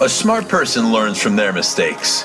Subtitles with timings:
[0.00, 2.24] A smart person learns from their mistakes.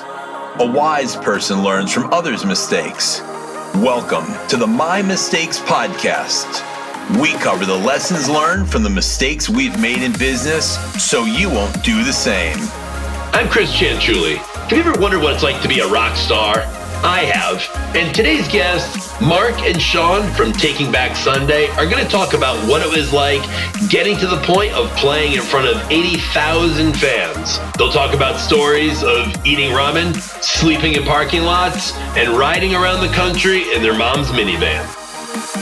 [0.58, 3.20] A wise person learns from others' mistakes.
[3.76, 6.66] Welcome to the My Mistakes Podcast.
[7.20, 11.84] We cover the lessons learned from the mistakes we've made in business so you won't
[11.84, 12.56] do the same.
[13.32, 14.38] I'm Chris Chanchuli.
[14.38, 16.56] Have you ever wondered what it's like to be a rock star?
[17.04, 17.64] I have.
[17.94, 22.56] And today's guests, Mark and Sean from Taking Back Sunday, are going to talk about
[22.66, 23.42] what it was like
[23.90, 27.58] getting to the point of playing in front of 80,000 fans.
[27.76, 33.12] They'll talk about stories of eating ramen, sleeping in parking lots, and riding around the
[33.12, 34.86] country in their mom's minivan.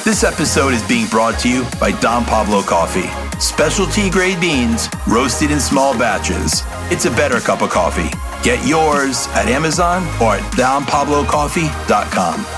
[0.04, 3.10] This episode is being brought to you by Don Pablo Coffee.
[3.40, 6.62] Specialty grade beans, roasted in small batches.
[6.92, 8.10] It's a better cup of coffee.
[8.44, 12.57] Get yours at Amazon or at DonPabloCoffee.com.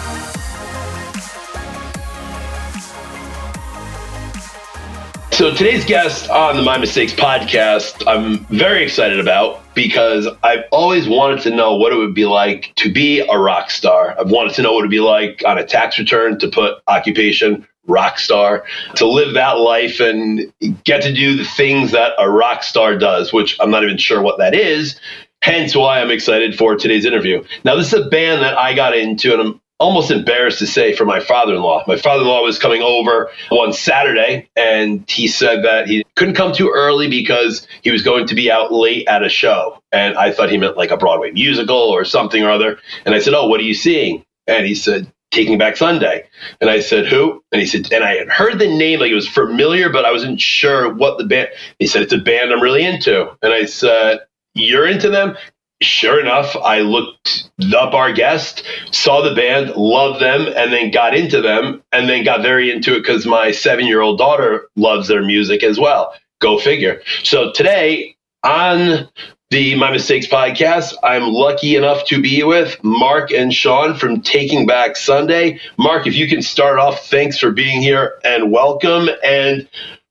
[5.41, 11.09] So today's guest on the My Mistakes podcast, I'm very excited about because I've always
[11.09, 14.15] wanted to know what it would be like to be a rock star.
[14.21, 17.67] I've wanted to know what it'd be like on a tax return to put occupation
[17.87, 20.53] rock star, to live that life and
[20.85, 24.21] get to do the things that a rock star does, which I'm not even sure
[24.21, 25.01] what that is.
[25.41, 27.43] Hence why I'm excited for today's interview.
[27.65, 30.95] Now, this is a band that I got into, and I'm almost embarrassed to say
[30.95, 31.85] for my father-in-law.
[31.89, 36.71] My father-in-law was coming over one Saturday and he said that he couldn't come too
[36.73, 39.81] early because he was going to be out late at a show.
[39.91, 42.79] And I thought he meant like a Broadway musical or something or other.
[43.07, 46.27] And I said, "Oh, what are you seeing?" And he said, Taking Back Sunday.
[46.61, 47.43] And I said, Who?
[47.53, 50.11] And he said, and I had heard the name, like it was familiar, but I
[50.11, 51.51] wasn't sure what the band.
[51.79, 53.31] He said, It's a band I'm really into.
[53.41, 54.21] And I said,
[54.55, 55.37] You're into them?
[55.83, 61.15] Sure enough, I looked up our guest, saw the band, loved them, and then got
[61.15, 65.09] into them, and then got very into it because my seven year old daughter loves
[65.09, 66.15] their music as well.
[66.41, 67.01] Go figure.
[67.23, 69.09] So today on
[69.51, 70.95] the My Mistakes podcast.
[71.03, 75.59] I'm lucky enough to be with Mark and Sean from Taking Back Sunday.
[75.77, 79.09] Mark, if you can start off, thanks for being here and welcome.
[79.25, 79.69] And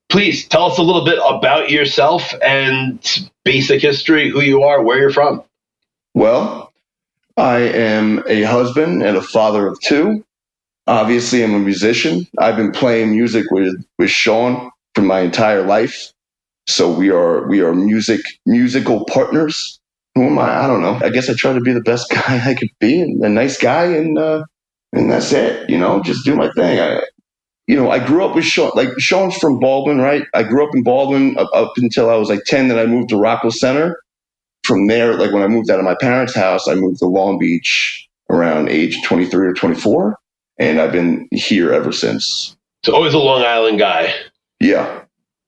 [0.10, 5.00] please tell us a little bit about yourself and basic history, who you are, where
[5.00, 5.42] you're from.
[6.20, 6.74] Well,
[7.38, 10.26] I am a husband and a father of two.
[10.86, 12.28] Obviously, I'm a musician.
[12.38, 16.12] I've been playing music with, with Sean for my entire life.
[16.68, 19.80] So we are we are music musical partners.
[20.16, 20.66] Who am I?
[20.66, 21.00] I don't know.
[21.02, 23.58] I guess I try to be the best guy I could be, and a nice
[23.58, 24.44] guy, and uh,
[24.92, 25.70] and that's it.
[25.70, 26.82] You know, just do my thing.
[26.82, 27.02] I,
[27.68, 28.72] you know, I grew up with Sean.
[28.76, 30.24] Like Sean's from Baldwin, right?
[30.34, 32.68] I grew up in Baldwin up, up until I was like ten.
[32.68, 34.02] Then I moved to Rockville Centre.
[34.70, 37.40] From there, like when I moved out of my parents' house, I moved to Long
[37.40, 40.18] Beach around age twenty three or twenty four,
[40.58, 42.56] and I've been here ever since.
[42.86, 44.14] So always a Long Island guy.
[44.62, 45.02] Yeah,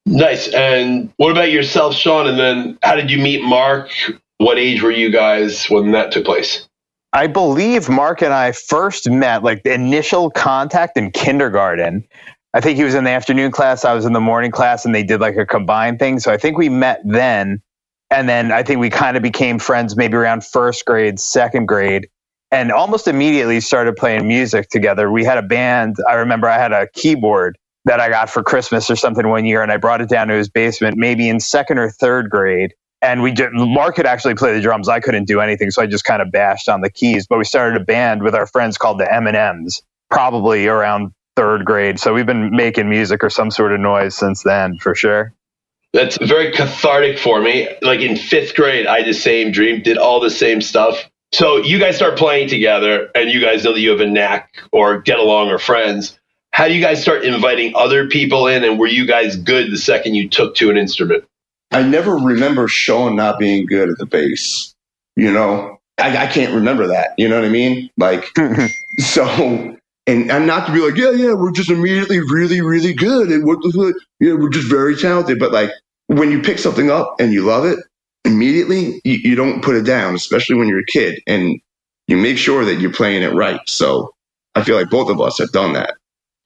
[0.05, 0.47] Nice.
[0.53, 2.27] And what about yourself, Sean?
[2.27, 3.91] And then how did you meet Mark?
[4.37, 6.67] What age were you guys when that took place?
[7.13, 12.07] I believe Mark and I first met, like the initial contact in kindergarten.
[12.53, 14.95] I think he was in the afternoon class, I was in the morning class, and
[14.95, 16.19] they did like a combined thing.
[16.19, 17.61] So I think we met then.
[18.11, 22.09] And then I think we kind of became friends maybe around first grade, second grade,
[22.51, 25.09] and almost immediately started playing music together.
[25.09, 25.95] We had a band.
[26.07, 29.63] I remember I had a keyboard that I got for Christmas or something one year,
[29.63, 32.73] and I brought it down to his basement, maybe in second or third grade.
[33.01, 34.89] And we did, Mark could actually play the drums.
[34.89, 37.25] I couldn't do anything, so I just kind of bashed on the keys.
[37.25, 41.13] But we started a band with our friends called the M and M's, probably around
[41.37, 41.97] third grade.
[41.97, 45.33] So we've been making music or some sort of noise since then, for sure.
[45.93, 47.69] That's very cathartic for me.
[47.81, 51.09] Like in fifth grade, I had the same dream, did all the same stuff.
[51.33, 54.53] So you guys start playing together, and you guys know that you have a knack
[54.71, 56.17] or get along or friends.
[56.53, 59.77] How do you guys start inviting other people in and were you guys good the
[59.77, 61.23] second you took to an instrument?
[61.71, 64.71] I never remember sean not being good at the bass
[65.15, 65.79] you know?
[65.97, 67.89] I, I can't remember that you know what i mean?
[67.97, 68.65] Like mm-hmm.
[68.99, 69.77] so
[70.07, 73.45] and, and not to be like yeah yeah we're just immediately really really good and
[73.45, 73.59] what
[74.19, 75.69] yeah we're just very talented but like
[76.11, 77.79] when you pick something up and you love it
[78.25, 81.59] immediately you, you don't put it down especially when you're a kid and
[82.07, 83.61] you make sure that you're playing it right.
[83.67, 84.13] So
[84.53, 85.95] i feel like both of us have done that.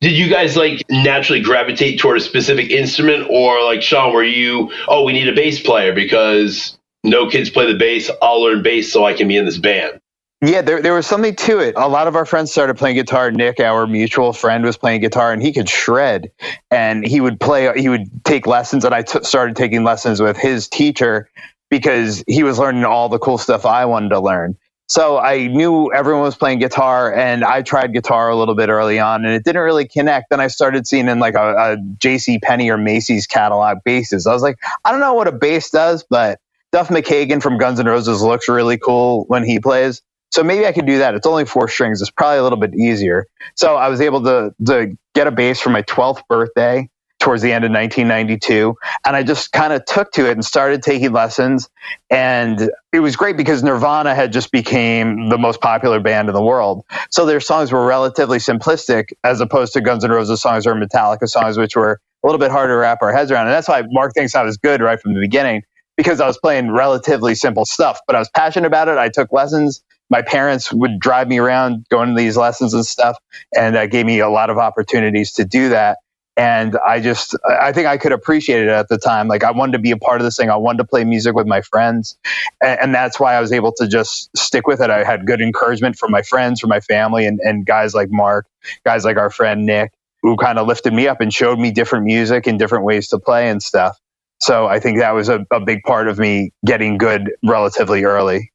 [0.02, 3.28] Did you guys like naturally gravitate toward a specific instrument?
[3.32, 7.72] Or like sean were you oh we need a bass player because no kids play
[7.72, 10.00] the bass i'll learn bass so i can be in this band
[10.42, 13.32] yeah there, there was something to it a lot of our friends started playing guitar
[13.32, 16.32] nick our mutual friend was playing guitar and he could shred
[16.72, 20.38] and he would play he would take lessons and I t- started taking lessons with
[20.38, 21.30] his teacher
[21.70, 25.92] because he was learning all the cool stuff i wanted to learn so I knew
[25.94, 29.44] everyone was playing guitar, and I tried guitar a little bit early on, and it
[29.44, 30.30] didn't really connect.
[30.30, 32.38] Then I started seeing in like a, a J.C.
[32.40, 34.28] Penney or Macy's catalog basses.
[34.28, 36.40] I was like, I don't know what a bass does, but
[36.72, 40.04] Duff McKagan from Guns N' Roses looks really cool when he plays.
[40.36, 41.16] So maybe I could do that.
[41.16, 42.02] It's only four strings.
[42.02, 43.26] It's probably a little bit easier.
[43.56, 46.90] So I was able to, to get a bass for my 12th birthday
[47.22, 48.76] towards the end of 1992.
[49.06, 51.70] And I just kind of took to it and started taking lessons.
[52.10, 56.44] And it was great because Nirvana had just became the most popular band in the
[56.44, 56.84] world.
[57.12, 61.30] So their songs were relatively simplistic as opposed to Guns N' Roses songs or Metallica
[61.30, 63.48] songs, which were a little bit harder to wrap our heads around.
[63.48, 65.64] And that's why Mark thinks I was good right from the beginning
[65.96, 68.98] because I was playing relatively simple stuff, but I was passionate about it.
[68.98, 73.18] I took lessons my parents would drive me around going to these lessons and stuff,
[73.56, 75.98] and that gave me a lot of opportunities to do that.
[76.38, 79.30] And I just, I think I could appreciate it at the time.
[79.30, 80.50] Like I wanted to be a part of this thing.
[80.50, 82.18] I wanted to play music with my friends.
[82.62, 84.90] And, and that's why I was able to just stick with it.
[84.90, 88.48] I had good encouragement from my friends, from my family, and, and guys like Mark,
[88.86, 92.04] guys like our friend Nick, who kind of lifted me up and showed me different
[92.04, 93.98] music and different ways to play and stuff.
[94.42, 98.52] So I think that was a, a big part of me getting good relatively early.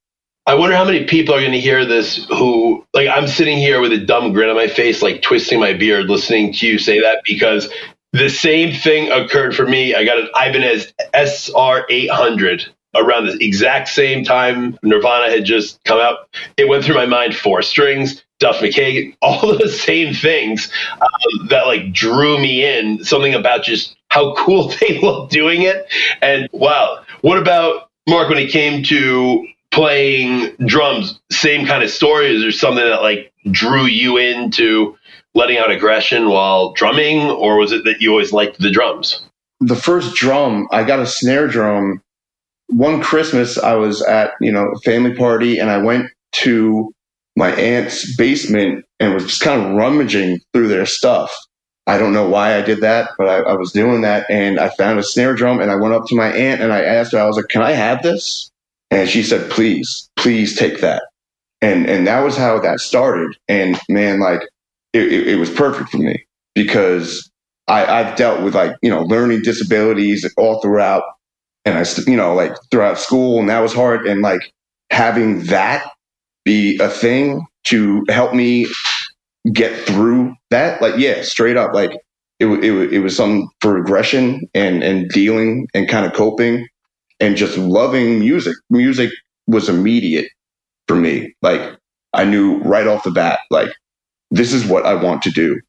[0.50, 3.80] I wonder how many people are going to hear this who, like, I'm sitting here
[3.80, 6.98] with a dumb grin on my face, like twisting my beard, listening to you say
[6.98, 7.72] that because
[8.12, 9.94] the same thing occurred for me.
[9.94, 12.66] I got an Ibanez SR 800
[12.96, 16.28] around the exact same time Nirvana had just come out.
[16.56, 20.68] It went through my mind four strings, Duff McKagan, all those same things
[21.00, 23.04] um, that like drew me in.
[23.04, 25.86] Something about just how cool they look doing it.
[26.20, 32.34] And wow, what about Mark when it came to playing drums, same kind of story?
[32.34, 34.96] Is there something that like drew you into
[35.34, 39.22] letting out aggression while drumming, or was it that you always liked the drums?
[39.60, 42.02] The first drum, I got a snare drum.
[42.68, 46.92] One Christmas, I was at you know a family party, and I went to
[47.36, 51.34] my aunt's basement and was just kind of rummaging through their stuff.
[51.86, 54.68] I don't know why I did that, but I, I was doing that, and I
[54.68, 57.18] found a snare drum, and I went up to my aunt and I asked her,
[57.18, 58.49] I was like, "Can I have this?"
[58.90, 61.02] And she said, please, please take that.
[61.62, 63.36] And, and that was how that started.
[63.48, 64.40] And man, like
[64.92, 67.30] it, it, it was perfect for me because
[67.68, 71.04] I, I've dealt with like, you know, learning disabilities all throughout
[71.64, 74.06] and I, you know, like throughout school and that was hard.
[74.06, 74.52] And like
[74.90, 75.88] having that
[76.44, 78.66] be a thing to help me
[79.52, 81.92] get through that, like, yeah, straight up, like
[82.40, 86.66] it, it, it was something for aggression and, and dealing and kind of coping
[87.20, 88.56] and just loving music.
[88.70, 89.10] Music
[89.46, 90.28] was immediate
[90.88, 91.34] for me.
[91.42, 91.78] Like
[92.14, 93.72] I knew right off the bat, like
[94.30, 95.60] this is what I want to do.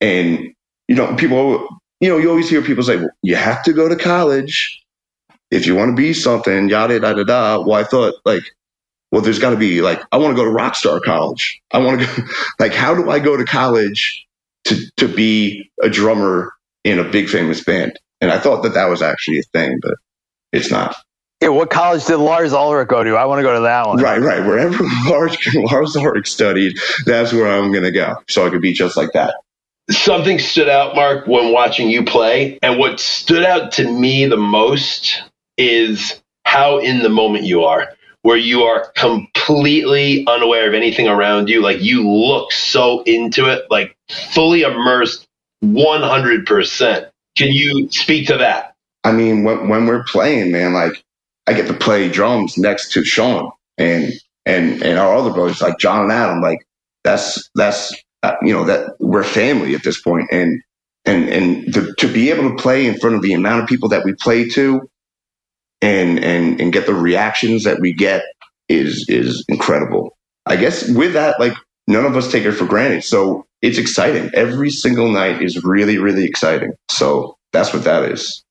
[0.00, 0.54] And
[0.88, 1.68] you know, people,
[2.00, 4.82] you know, you always hear people say, well, "You have to go to college
[5.50, 7.60] if you want to be something." Yada da da da.
[7.60, 8.44] Well, I thought like,
[9.12, 11.62] well, there's got to be like, I want to go to Rockstar College.
[11.72, 12.28] I want to go.
[12.60, 14.26] Like, how do I go to college
[14.66, 16.52] to to be a drummer
[16.84, 17.98] in a big famous band?
[18.20, 19.94] And I thought that that was actually a thing, but
[20.54, 20.96] it's not.
[21.40, 23.16] Yeah, what college did Lars Ulrich go to?
[23.16, 23.98] I want to go to that one.
[23.98, 24.46] Right, right.
[24.46, 28.14] Wherever Lars, Lars Ulrich studied, that's where I'm going to go.
[28.28, 29.34] So I could be just like that.
[29.90, 32.58] Something stood out, Mark, when watching you play.
[32.62, 35.22] And what stood out to me the most
[35.58, 37.92] is how in the moment you are,
[38.22, 41.60] where you are completely unaware of anything around you.
[41.60, 45.26] Like you look so into it, like fully immersed
[45.62, 47.10] 100%.
[47.36, 48.73] Can you speak to that?
[49.04, 51.04] I mean, when, when we're playing, man, like
[51.46, 54.12] I get to play drums next to Sean and,
[54.46, 56.40] and, and our other brothers like John and Adam.
[56.40, 56.66] Like
[57.04, 60.28] that's, that's, uh, you know, that we're family at this point.
[60.32, 60.62] And,
[61.04, 63.90] and, and the, to be able to play in front of the amount of people
[63.90, 64.88] that we play to
[65.82, 68.24] and, and, and get the reactions that we get
[68.70, 70.16] is, is incredible.
[70.46, 71.54] I guess with that, like
[71.86, 73.04] none of us take it for granted.
[73.04, 74.30] So it's exciting.
[74.34, 76.72] Every single night is really, really exciting.
[76.90, 78.42] So that's what that is.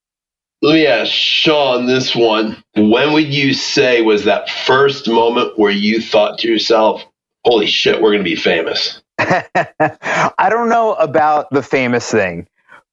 [0.63, 2.63] Let me ask Sean this one.
[2.75, 7.03] When would you say was that first moment where you thought to yourself,
[7.43, 9.01] holy shit, we're going to be famous?
[9.19, 12.47] I don't know about the famous thing,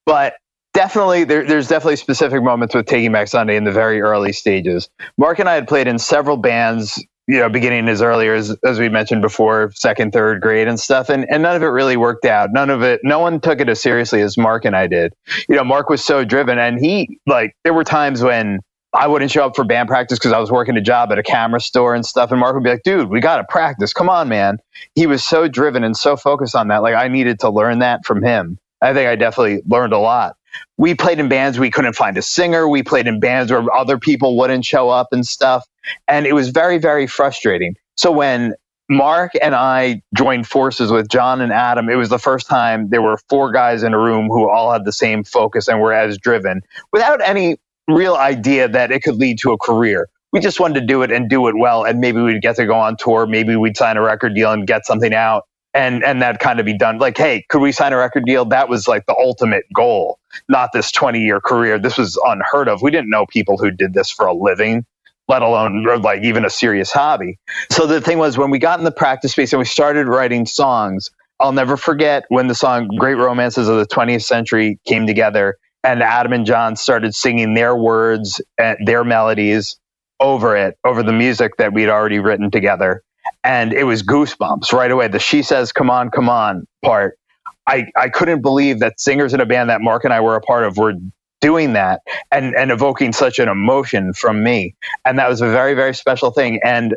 [0.04, 0.34] but
[0.74, 4.90] definitely there, there's definitely specific moments with Taking Back Sunday in the very early stages.
[5.16, 8.78] Mark and I had played in several bands you know, beginning as earlier as, as
[8.78, 11.08] we mentioned before, second, third grade and stuff.
[11.08, 12.50] And, and none of it really worked out.
[12.52, 15.12] None of it, no one took it as seriously as Mark and I did.
[15.48, 18.60] You know, Mark was so driven and he, like, there were times when
[18.92, 21.22] I wouldn't show up for band practice because I was working a job at a
[21.22, 22.32] camera store and stuff.
[22.32, 23.92] And Mark would be like, dude, we got to practice.
[23.92, 24.58] Come on, man.
[24.96, 26.82] He was so driven and so focused on that.
[26.82, 28.58] Like, I needed to learn that from him.
[28.82, 30.36] I think I definitely learned a lot
[30.78, 32.68] we played in bands we couldn't find a singer.
[32.68, 35.66] We played in bands where other people wouldn't show up and stuff.
[36.08, 37.76] And it was very, very frustrating.
[37.96, 38.54] So when
[38.88, 43.02] Mark and I joined forces with John and Adam, it was the first time there
[43.02, 46.18] were four guys in a room who all had the same focus and were as
[46.18, 50.08] driven without any real idea that it could lead to a career.
[50.32, 51.84] we just wanted to do it and do it well.
[51.84, 53.26] And maybe we'd get to go on tour.
[53.26, 56.66] Maybe we'd sign a record deal and get something out and and that kind of
[56.66, 56.98] be done.
[56.98, 58.44] Like hey could we sign a record deal?
[58.46, 61.78] That was like the ultimate goal not this 20 year career.
[61.78, 62.82] This was unheard of.
[62.82, 64.86] We didn't know people who did this for a living
[65.28, 67.38] let alone like even a serious hobby.
[67.70, 70.46] So the thing was when we got in the practice space and we started writing
[70.46, 71.10] songs
[71.40, 76.02] i'll never forget when the song great romances of the 20th century came together and
[76.02, 79.78] adam and john started singing their words and their melodies
[80.20, 83.02] over it over the music that we'd already written together
[83.44, 85.08] and it was goosebumps right away.
[85.08, 87.18] The she says, come on, come on part.
[87.66, 90.40] I, I couldn't believe that singers in a band that Mark and I were a
[90.40, 90.94] part of were
[91.40, 94.74] doing that and, and evoking such an emotion from me.
[95.04, 96.60] And that was a very, very special thing.
[96.64, 96.96] And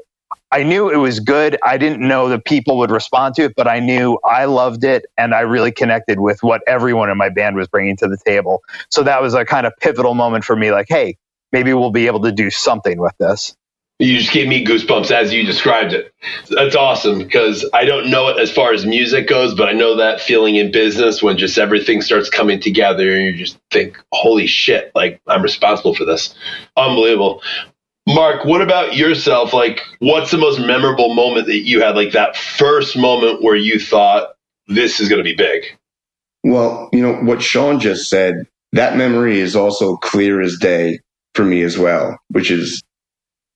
[0.52, 1.58] I knew it was good.
[1.64, 5.06] I didn't know that people would respond to it, but I knew I loved it
[5.18, 8.62] and I really connected with what everyone in my band was bringing to the table.
[8.90, 11.18] So that was a kind of pivotal moment for me like, hey,
[11.54, 13.56] maybe we'll be able to do something with this.
[14.00, 16.14] You just gave me goosebumps as you described it.
[16.50, 19.96] That's awesome because I don't know it as far as music goes, but I know
[19.98, 24.48] that feeling in business when just everything starts coming together and you just think, holy
[24.48, 26.36] shit, like I'm responsible for this.
[26.76, 27.42] Unbelievable.
[28.08, 29.54] Mark, what about yourself?
[29.54, 31.96] Like, what's the most memorable moment that you had?
[31.96, 34.34] Like that first moment where you thought
[34.68, 35.64] this is going to be big?
[36.44, 41.00] Well, you know, what Sean just said, that memory is also clear as day
[41.36, 42.84] for me as well, which is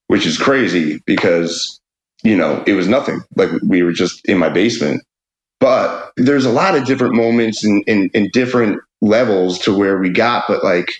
[0.07, 1.79] which is crazy because,
[2.23, 3.21] you know, it was nothing.
[3.35, 5.03] Like we were just in my basement.
[5.59, 10.45] But there's a lot of different moments and different levels to where we got.
[10.47, 10.91] But like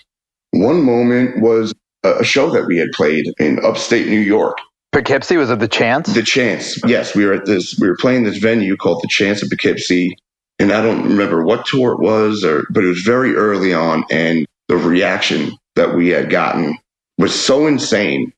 [0.50, 4.58] one moment was a show that we had played in upstate New York.
[4.90, 6.14] Poughkeepsie was it the Chance?
[6.14, 7.14] The Chance, yes.
[7.14, 7.78] We were at this.
[7.78, 10.16] We were playing this venue called the Chance of Poughkeepsie,
[10.58, 14.04] and I don't remember what tour it was, or but it was very early on,
[14.10, 16.78] and the reaction that we had gotten
[17.18, 18.32] was so insane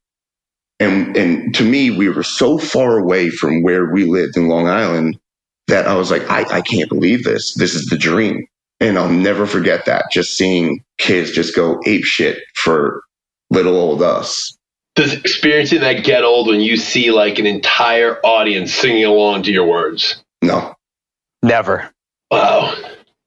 [0.81, 4.67] and and to me, we were so far away from where we lived in Long
[4.67, 5.19] Island
[5.69, 7.55] that I was like, I, I can't believe this.
[7.55, 8.47] This is the dream.
[8.81, 10.11] And I'll never forget that.
[10.11, 13.03] Just seeing kids just go ape shit for
[13.51, 14.57] little old us.
[14.97, 19.53] Does experiencing that get old when you see like an entire audience singing along to
[19.53, 20.23] your words?
[20.43, 20.75] No.
[21.43, 21.91] Never.
[22.31, 22.75] Wow.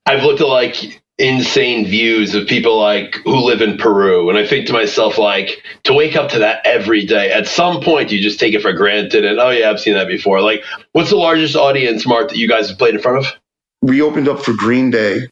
[0.06, 4.30] I've looked at like insane views of people like who live in Peru.
[4.30, 7.82] And I think to myself, like, to wake up to that every day, at some
[7.82, 10.42] point you just take it for granted and oh yeah, I've seen that before.
[10.42, 13.34] Like, what's the largest audience, Mark, that you guys have played in front of?
[13.82, 15.28] We opened up for Green Day,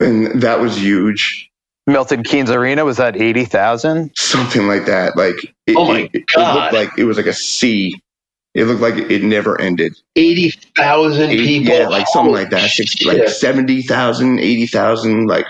[0.00, 1.50] and that was huge.
[1.86, 4.10] Milton Keynes Arena was that eighty thousand?
[4.16, 5.16] Something like that.
[5.16, 6.56] Like it, oh my it, god!
[6.56, 7.94] It looked like it was like a sea
[8.56, 9.94] it looked like it never ended.
[10.16, 11.74] 80,000 people.
[11.74, 12.70] Yeah, like something like that.
[12.70, 15.46] Six, like 70,000, 80,000, like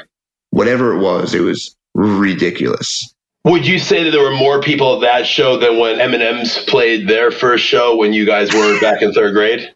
[0.51, 1.33] whatever it was.
[1.33, 3.15] It was ridiculous.
[3.45, 7.09] Would you say that there were more people at that show than when M&M's played
[7.09, 9.73] their first show when you guys were back in third grade?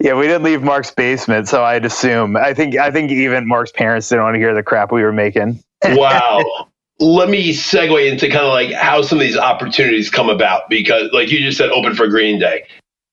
[0.00, 2.34] Yeah, we didn't leave Mark's basement, so I'd assume.
[2.34, 5.12] I think I think even Mark's parents didn't want to hear the crap we were
[5.12, 5.62] making.
[5.84, 6.66] wow
[7.00, 11.10] let me segue into kind of like how some of these opportunities come about because,
[11.12, 12.66] like you just said, open for Green Day.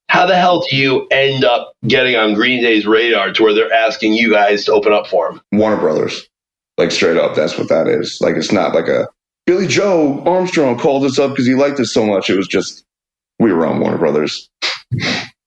[0.09, 3.73] How the hell do you end up getting on Green Day's radar to where they're
[3.73, 5.41] asking you guys to open up for them?
[5.51, 6.27] Warner Brothers,
[6.77, 8.19] like straight up, that's what that is.
[8.21, 9.07] Like it's not like a
[9.45, 12.29] Billie Joe Armstrong called us up because he liked us so much.
[12.29, 12.83] It was just
[13.39, 14.49] we were on Warner Brothers.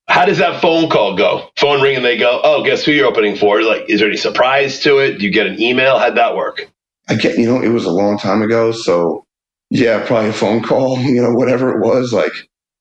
[0.09, 1.49] How does that phone call go?
[1.57, 4.17] Phone ring and they go, "Oh, guess who you're opening for?" Like, is there any
[4.17, 5.19] surprise to it?
[5.19, 5.99] Do you get an email?
[5.99, 6.71] How'd that work?
[7.09, 8.73] I get, you know, it was a long time ago.
[8.73, 9.25] So
[9.71, 12.13] yeah, probably a phone call, you know, whatever it was.
[12.13, 12.33] Like,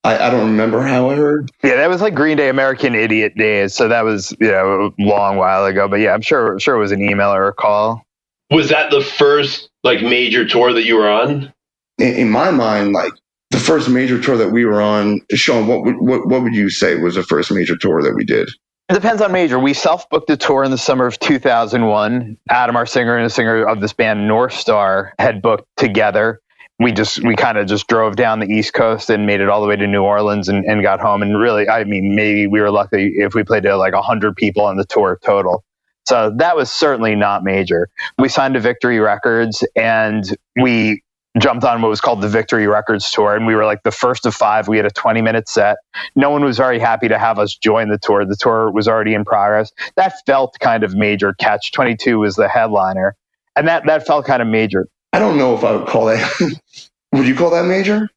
[0.04, 1.52] I, I don't remember how I heard.
[1.64, 3.74] Yeah, that was like Green Day American Idiot days.
[3.74, 5.88] So that was, you know, a long while ago.
[5.88, 8.04] But yeah, I'm sure, sure it was an email or a call.
[8.52, 11.54] Was that the first like major tour that you were on?
[11.98, 13.14] In, in my mind, like
[13.52, 16.70] the first major tour that we were on, Sean, what would, what, what would you
[16.70, 18.50] say was the first major tour that we did?
[18.89, 19.60] It depends on major.
[19.60, 22.38] We self booked a tour in the summer of 2001.
[22.50, 26.41] Adam, our singer and a singer of this band, North Star, had booked together.
[26.79, 29.62] We just, we kind of just drove down the East Coast and made it all
[29.62, 31.22] the way to New Orleans and, and got home.
[31.22, 34.63] And really, I mean, maybe we were lucky if we played to like 100 people
[34.63, 35.63] on the tour total.
[36.08, 37.89] So that was certainly not major.
[38.17, 40.24] We signed to Victory Records and
[40.60, 41.03] we
[41.39, 44.25] jumped on what was called the Victory Records tour, and we were like the first
[44.25, 44.67] of five.
[44.67, 45.77] We had a 20 minute set.
[46.15, 48.25] No one was very happy to have us join the tour.
[48.25, 49.72] The tour was already in progress.
[49.98, 51.34] That felt kind of major.
[51.34, 53.15] Catch 22 was the headliner,
[53.55, 54.88] and that that felt kind of major.
[55.13, 56.60] I don't know if I would call that.
[57.13, 58.10] would you call that major?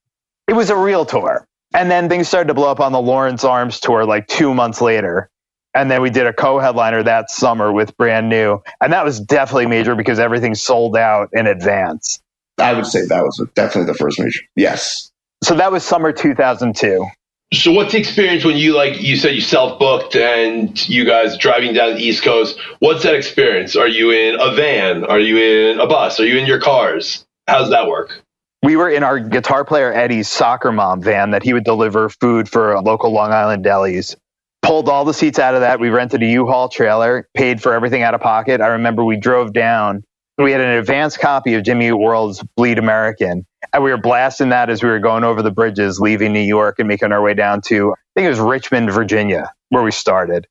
[0.49, 1.47] It was a real tour.
[1.75, 4.81] And then things started to blow up on the Lawrence Arms tour like two months
[4.81, 5.29] later.
[5.75, 8.61] And then we did a co headliner that summer with Brand New.
[8.81, 12.22] And that was definitely major because everything sold out in advance.
[12.59, 14.41] I would say that was definitely the first major.
[14.57, 15.11] Yes.
[15.43, 17.07] So that was summer 2002.
[17.53, 21.37] So what's the experience when you like you said you self booked and you guys
[21.37, 22.59] driving down the East Coast?
[22.79, 23.77] What's that experience?
[23.77, 25.05] Are you in a van?
[25.05, 26.19] Are you in a bus?
[26.19, 27.27] Are you in your cars?
[27.47, 28.23] How's that work?
[28.63, 32.49] We were in our guitar player Eddie's soccer mom van that he would deliver food
[32.49, 34.17] for local Long Island delis.
[34.63, 35.81] Pulled all the seats out of that.
[35.81, 38.61] We rented a U-Haul trailer, paid for everything out of pocket.
[38.61, 40.05] I remember we drove down.
[40.39, 44.69] We had an advanced copy of Jimmy World's Bleed American and we were blasting that
[44.69, 47.61] as we were going over the bridges, leaving New York and making our way down
[47.63, 50.47] to, I think it was Richmond, Virginia, where we started.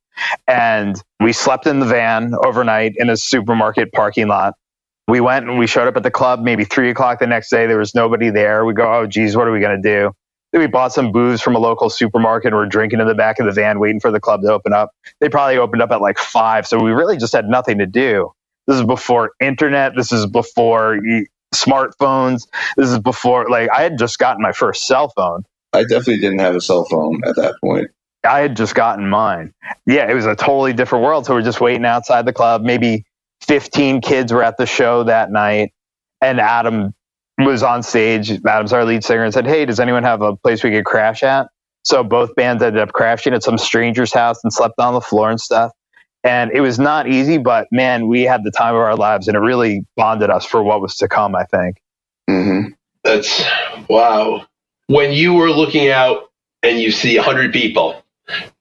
[0.48, 4.54] And we slept in the van overnight in a supermarket parking lot.
[5.08, 7.66] We went and we showed up at the club maybe three o'clock the next day.
[7.66, 8.64] There was nobody there.
[8.64, 10.12] We go, oh, geez, what are we going to do?
[10.52, 13.38] Then we bought some booze from a local supermarket and we're drinking in the back
[13.38, 14.90] of the van, waiting for the club to open up.
[15.20, 16.66] They probably opened up at like five.
[16.66, 18.32] So we really just had nothing to do.
[18.66, 19.94] This is before internet.
[19.96, 20.98] This is before
[21.54, 22.48] smartphones.
[22.76, 25.44] This is before, like, I had just gotten my first cell phone.
[25.72, 27.90] I definitely didn't have a cell phone at that point.
[28.24, 29.52] I had just gotten mine.
[29.86, 31.26] Yeah, it was a totally different world.
[31.26, 32.62] So we're just waiting outside the club.
[32.62, 33.04] Maybe
[33.42, 35.72] 15 kids were at the show that night.
[36.20, 36.94] And Adam
[37.38, 38.30] was on stage.
[38.46, 41.24] Adam's our lead singer and said, Hey, does anyone have a place we could crash
[41.24, 41.48] at?
[41.84, 45.30] So both bands ended up crashing at some stranger's house and slept on the floor
[45.30, 45.72] and stuff.
[46.24, 49.36] And it was not easy, but man, we had the time of our lives and
[49.36, 51.82] it really bonded us for what was to come, I think.
[52.30, 52.70] Mm-hmm.
[53.02, 53.42] That's
[53.88, 54.46] wow.
[54.86, 56.30] When you were looking out
[56.62, 58.04] and you see 100 people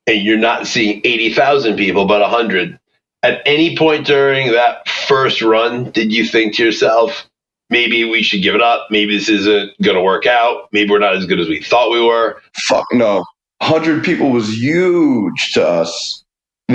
[0.07, 2.79] and you're not seeing 80,000 people, but 100,
[3.21, 7.29] at any point during that first run, did you think to yourself,
[7.69, 8.87] maybe we should give it up?
[8.89, 10.69] Maybe this isn't going to work out.
[10.71, 12.41] Maybe we're not as good as we thought we were.
[12.67, 13.23] Fuck no.
[13.59, 16.20] 100 people was huge to us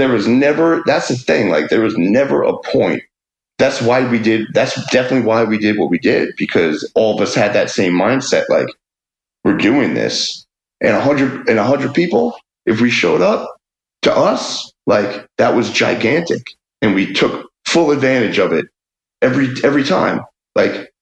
[0.00, 3.02] there was never that's the thing like there was never a point.
[3.58, 7.22] That's why we did that's definitely why we did what we did because all of
[7.22, 8.68] us had that same mindset like
[9.44, 10.46] we're doing this.
[10.82, 12.36] And a 100 and a 100 people
[12.66, 13.48] if we showed up
[14.02, 16.42] to us like that was gigantic.
[16.82, 18.66] And we took full advantage of it
[19.22, 20.22] every every time.
[20.54, 20.92] Like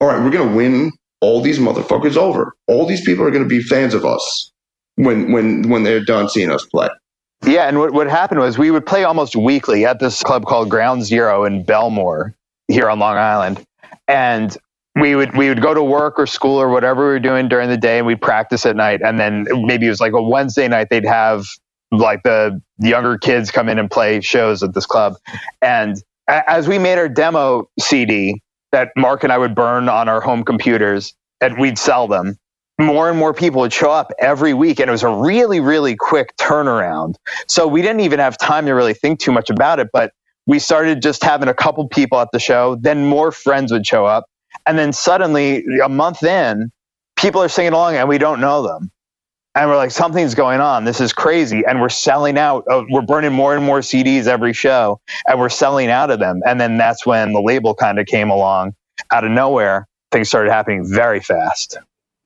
[0.00, 2.54] all right we're going to win all these motherfuckers over.
[2.68, 4.52] All these people are going to be fans of us
[4.96, 6.88] when when when they're done seeing us play
[7.46, 10.70] yeah, and what, what happened was we would play almost weekly at this club called
[10.70, 12.34] Ground Zero in Bellmore
[12.68, 13.64] here on Long Island.
[14.08, 14.56] And
[14.96, 17.68] we would we would go to work or school or whatever we were doing during
[17.68, 20.68] the day and we'd practice at night and then maybe it was like a Wednesday
[20.68, 21.44] night they'd have
[21.90, 25.16] like the younger kids come in and play shows at this club.
[25.62, 25.96] And
[26.28, 28.40] as we made our demo CD
[28.72, 32.36] that Mark and I would burn on our home computers and we'd sell them,
[32.80, 35.96] more and more people would show up every week and it was a really really
[35.96, 37.16] quick turnaround.
[37.46, 40.12] So we didn't even have time to really think too much about it but
[40.46, 44.06] we started just having a couple people at the show then more friends would show
[44.06, 44.26] up
[44.66, 46.70] and then suddenly a month in
[47.16, 48.90] people are singing along and we don't know them.
[49.56, 50.84] And we're like something's going on.
[50.84, 51.64] This is crazy.
[51.66, 55.48] And we're selling out uh, we're burning more and more cds every show and we're
[55.48, 56.42] selling out of them.
[56.46, 58.74] And then that's when the label kind of came along.
[59.12, 61.78] Out of nowhere things started happening very fast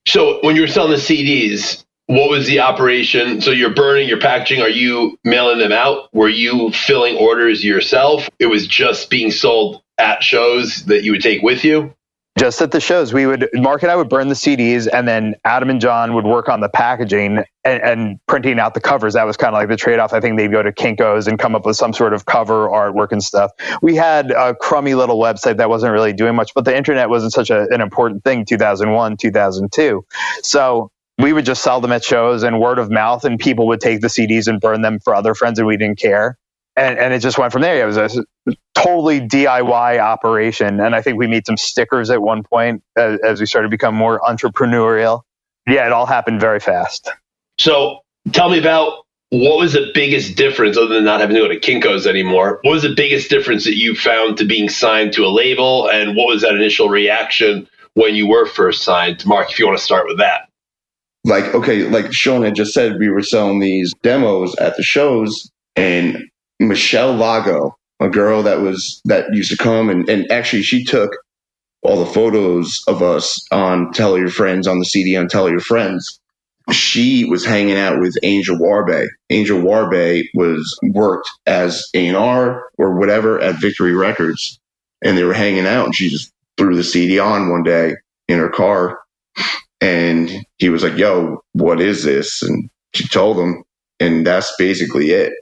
[0.09, 3.40] so when you were selling the CDs, what was the operation?
[3.40, 4.62] So you're burning, you're packaging.
[4.62, 6.12] Are you mailing them out?
[6.14, 8.29] Were you filling orders yourself?
[8.38, 11.94] It was just being sold at shows that you would take with you
[12.38, 15.35] just at the shows we would mark and i would burn the cds and then
[15.44, 19.14] adam and john would work on the packaging and, and printing out the covers.
[19.14, 20.12] That was kind of like the trade-off.
[20.12, 23.12] I think they'd go to kinkos and come up with some sort of cover artwork
[23.12, 23.53] and stuff.
[23.83, 27.33] We had a crummy little website that wasn't really doing much but the internet wasn't
[27.33, 30.05] such a, an important thing 2001 2002
[30.42, 33.81] so we would just sell them at shows and word of mouth and people would
[33.81, 36.38] take the cds and burn them for other friends and we didn't care
[36.79, 37.83] and, and it just went from there.
[37.83, 38.25] It was a
[38.75, 43.41] totally DIY operation, and I think we made some stickers at one point as, as
[43.41, 45.23] we started to become more entrepreneurial.
[45.67, 47.11] Yeah, it all happened very fast.
[47.59, 47.99] So,
[48.33, 51.59] tell me about what was the biggest difference, other than not having to go to
[51.59, 52.61] Kinko's anymore?
[52.62, 56.17] What was the biggest difference that you found to being signed to a label, and
[56.17, 59.27] what was that initial reaction when you were first signed?
[59.27, 60.43] Mark, if you want to start with that
[61.25, 65.51] like okay like sean had just said we were selling these demos at the shows
[65.75, 66.23] and
[66.61, 71.11] Michelle Lago, a girl that was that used to come and, and actually she took
[71.83, 75.61] all the photos of us on Tell Your Friends on the CD on Tell Your
[75.61, 76.21] Friends.
[76.71, 79.07] She was hanging out with Angel Warbay.
[79.31, 84.61] Angel Warbay was worked as A&R or whatever at Victory Records.
[85.03, 87.94] And they were hanging out and she just threw the CD on one day
[88.27, 88.99] in her car.
[89.81, 92.42] And he was like, yo, what is this?
[92.42, 93.62] And she told him.
[94.01, 95.33] And that's basically it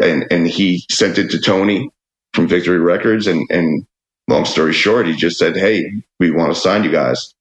[0.00, 1.90] and and he sent it to Tony
[2.34, 3.86] from Victory Records, and and
[4.28, 5.84] long story short, he just said, "Hey,
[6.18, 7.34] we want to sign you guys."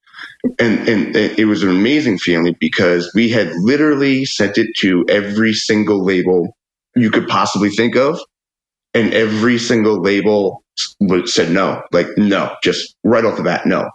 [0.59, 5.53] And, and it was an amazing feeling because we had literally sent it to every
[5.53, 6.57] single label
[6.95, 8.19] you could possibly think of.
[8.93, 10.63] And every single label
[11.25, 13.87] said no, like, no, just right off the bat, no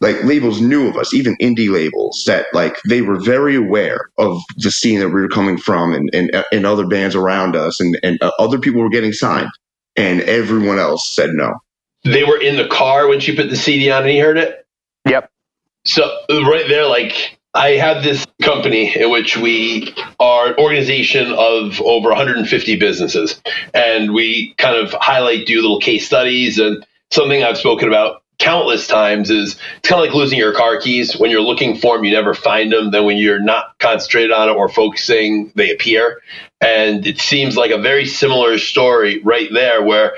[0.00, 4.40] like labels knew of us, even indie labels that like they were very aware of
[4.56, 7.98] the scene that we were coming from and, and, and other bands around us and,
[8.02, 9.50] and uh, other people were getting signed
[9.96, 11.54] and everyone else said no.
[12.04, 14.66] They were in the car when she put the CD on and he heard it?
[15.08, 15.30] Yep.
[15.84, 21.80] So right there, like I have this company in which we are an organization of
[21.82, 23.40] over 150 businesses
[23.74, 28.88] and we kind of highlight, do little case studies and something I've spoken about countless
[28.88, 31.16] times is it's kind of like losing your car keys.
[31.16, 32.90] When you're looking for them, you never find them.
[32.90, 36.20] Then when you're not concentrated on it or focusing, they appear.
[36.60, 40.14] And it seems like a very similar story right there where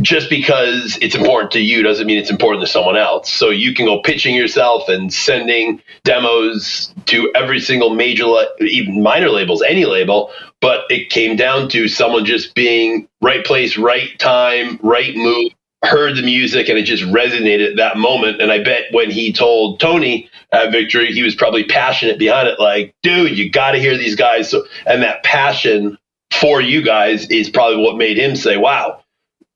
[0.00, 3.30] just because it's important to you doesn't mean it's important to someone else.
[3.30, 8.24] So you can go pitching yourself and sending demos to every single major,
[8.60, 10.32] even minor labels, any label.
[10.60, 16.16] But it came down to someone just being right place, right time, right move, heard
[16.16, 18.40] the music and it just resonated at that moment.
[18.40, 22.60] And I bet when he told Tony at Victory, he was probably passionate behind it.
[22.60, 24.50] Like, dude, you got to hear these guys.
[24.50, 25.96] So, and that passion
[26.32, 29.02] for you guys is probably what made him say, "Wow,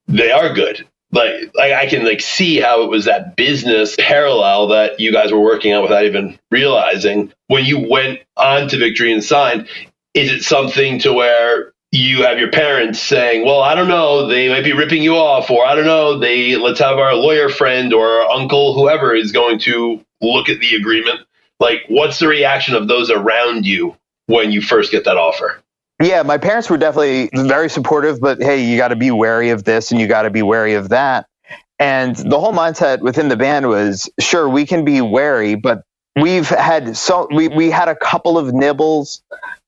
[0.08, 4.68] they are good." Like, like I can like see how it was that business parallel
[4.68, 7.32] that you guys were working on without even realizing.
[7.46, 9.68] When you went on to Victory and signed,
[10.14, 14.48] is it something to where you have your parents saying, "Well, I don't know, they
[14.48, 17.92] might be ripping you off," or "I don't know, they let's have our lawyer friend
[17.92, 21.20] or our uncle, whoever is going to look at the agreement."
[21.60, 25.60] Like, what's the reaction of those around you when you first get that offer?
[26.02, 29.62] Yeah, my parents were definitely very supportive, but hey, you got to be wary of
[29.62, 31.26] this and you got to be wary of that.
[31.78, 35.84] And the whole mindset within the band was, sure, we can be wary, but
[36.20, 39.22] we've had so we we had a couple of nibbles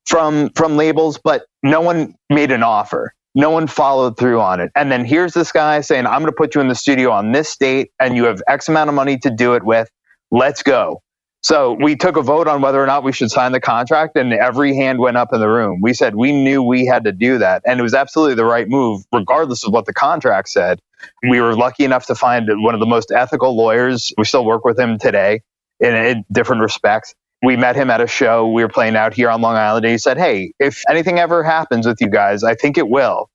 [0.06, 3.12] from from labels, but no one made an offer.
[3.34, 4.70] No one followed through on it.
[4.74, 7.32] And then here's this guy saying, I'm going to put you in the studio on
[7.32, 9.90] this date and you have X amount of money to do it with.
[10.30, 11.02] Let's go.
[11.42, 14.32] So we took a vote on whether or not we should sign the contract, and
[14.32, 15.80] every hand went up in the room.
[15.80, 18.68] We said we knew we had to do that, and it was absolutely the right
[18.68, 20.80] move, regardless of what the contract said.
[20.80, 21.30] Mm-hmm.
[21.30, 24.12] We were lucky enough to find one of the most ethical lawyers.
[24.18, 25.42] We still work with him today
[25.78, 29.30] in, in different respects we met him at a show we were playing out here
[29.30, 29.84] on Long Island.
[29.84, 33.28] And he said, Hey, if anything ever happens with you guys, I think it will.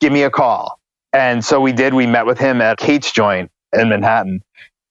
[0.00, 0.80] Give me a call.
[1.12, 1.94] And so we did.
[1.94, 4.42] We met with him at Kate's joint in Manhattan,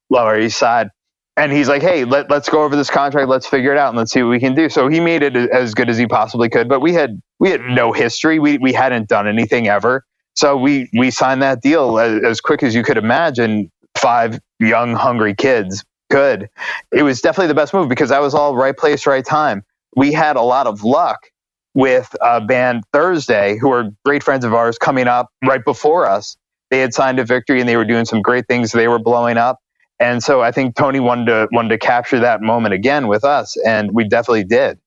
[0.10, 0.90] Lower East Side.
[1.38, 3.30] And he's like, Hey, let, let's go over this contract.
[3.30, 4.70] Let's figure it out and let's see what we can do.
[4.70, 6.70] So he made it as good as he possibly could.
[6.70, 8.40] But we had we had no history.
[8.40, 10.06] We we hadn't done anything ever.
[10.36, 13.72] So we we signed that deal as, as quick as you could imagine.
[13.98, 15.76] Five young, hungry kids
[16.10, 16.50] good.
[16.92, 19.64] It was definitely the best move because I was all right place, right time.
[19.96, 21.28] We had a lot of luck
[21.74, 26.10] with uh, a band Thursday, who are great friends of ours, coming up right before
[26.10, 26.38] us.
[26.72, 28.72] They had signed a victory and they were doing some great things.
[28.72, 29.60] They were blowing up.
[30.00, 33.56] And so I think Tony wanted to wanted to capture that moment again with us,
[33.66, 34.78] and we definitely did.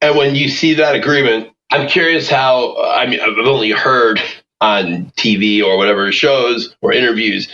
[0.00, 2.76] And when you see that agreement, I'm curious how.
[2.80, 4.20] I mean, I've only heard
[4.60, 7.48] on TV or whatever shows or interviews.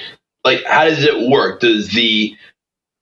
[0.45, 1.61] Like, how does it work?
[1.61, 2.37] Does the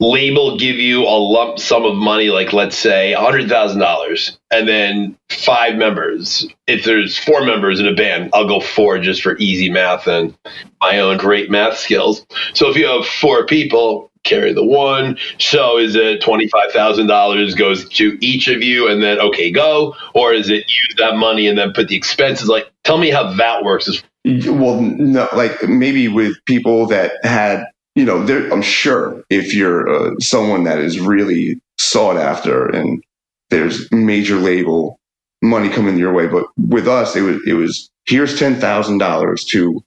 [0.00, 5.76] label give you a lump sum of money, like let's say $100,000, and then five
[5.76, 6.46] members.
[6.66, 10.36] If there's four members in a band, I'll go four just for easy math and
[10.80, 12.26] my own great math skills.
[12.54, 15.16] So if you have four people, carry the one.
[15.38, 19.94] So is it $25,000 goes to each of you and then, okay, go?
[20.14, 22.48] Or is it use that money and then put the expenses?
[22.48, 24.02] Like, tell me how that works.
[24.24, 27.64] Well, no, like maybe with people that had
[27.96, 33.02] you know, there, I'm sure if you're uh, someone that is really sought after and
[33.50, 35.00] there's major label
[35.42, 39.44] money coming your way, but with us, it was it was here's ten thousand dollars
[39.46, 39.82] to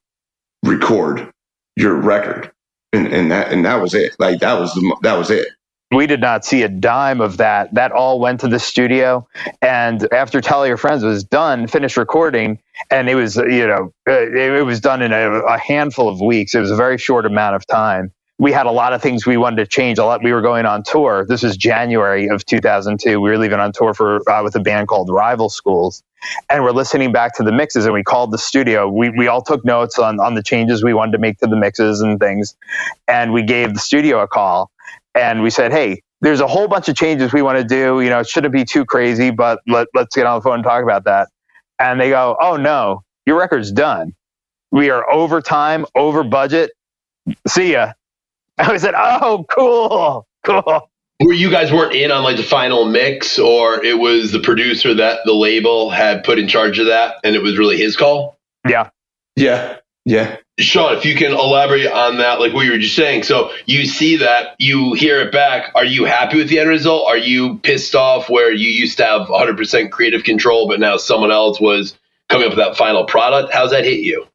[0.64, 1.32] record
[1.78, 2.52] your record,
[2.94, 4.16] and and that and that was it.
[4.20, 5.48] Like that was the that was it.
[5.92, 7.74] We did not see a dime of that.
[7.74, 9.28] That all went to the studio,
[9.62, 12.60] and after Tell Your Friends was done, finished recording,
[12.92, 16.56] and it was you know uh, it, was done in a, a handful of weeks.
[16.56, 19.38] It was a very short amount of time we had a lot of things we
[19.38, 20.00] wanted to change.
[20.00, 20.24] A lot.
[20.24, 21.26] We were going on tour.
[21.28, 23.20] This was January of 2002.
[23.22, 26.04] We were leaving on tour for uh, with a band called Rival Schools,
[26.50, 27.86] and we're listening back to the mixes.
[27.86, 28.90] And we called the studio.
[28.90, 31.58] We we all took notes on on the changes we wanted to make to the
[31.58, 32.56] mixes and things,
[33.08, 34.72] and we gave the studio a call.
[35.16, 38.02] And we said, hey, there's a whole bunch of changes we want to do.
[38.02, 40.64] You know, it shouldn't be too crazy, but let, let's get on the phone and
[40.64, 41.30] talk about that.
[41.80, 44.14] And they go, oh no, your record's done.
[44.72, 46.72] We are over time, over budget.
[47.48, 47.94] See ya
[48.60, 50.90] I said, "Oh, cool." cool.
[51.20, 54.94] Where you guys weren't in on like the final mix, or it was the producer
[54.94, 58.38] that the label had put in charge of that, and it was really his call.
[58.68, 58.90] Yeah.
[59.36, 59.78] Yeah.
[60.06, 60.38] Yeah.
[60.60, 63.24] Sean, if you can elaborate on that, like what you were just saying.
[63.24, 65.72] So you see that, you hear it back.
[65.76, 67.08] Are you happy with the end result?
[67.08, 71.32] Are you pissed off where you used to have 100% creative control, but now someone
[71.32, 73.54] else was coming up with that final product?
[73.54, 74.28] How's that hit you?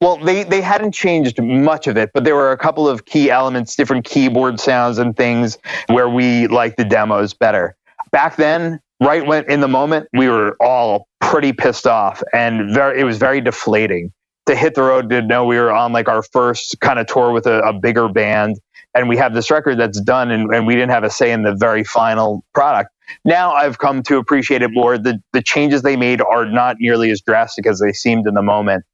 [0.00, 3.30] Well, they, they hadn't changed much of it, but there were a couple of key
[3.30, 5.58] elements, different keyboard sounds and things
[5.88, 7.74] where we liked the demos better.
[8.12, 13.00] Back then, right when in the moment, we were all pretty pissed off and very,
[13.00, 14.12] it was very deflating
[14.46, 17.32] to hit the road to know we were on like our first kind of tour
[17.32, 18.58] with a, a bigger band
[18.94, 21.42] and we have this record that's done and, and, we didn't have a say in
[21.42, 22.90] the very final product.
[23.24, 24.98] Now i've come to appreciate it more.
[24.98, 28.42] The, the changes they made are not nearly as drastic as they seemed in the
[28.42, 28.84] moment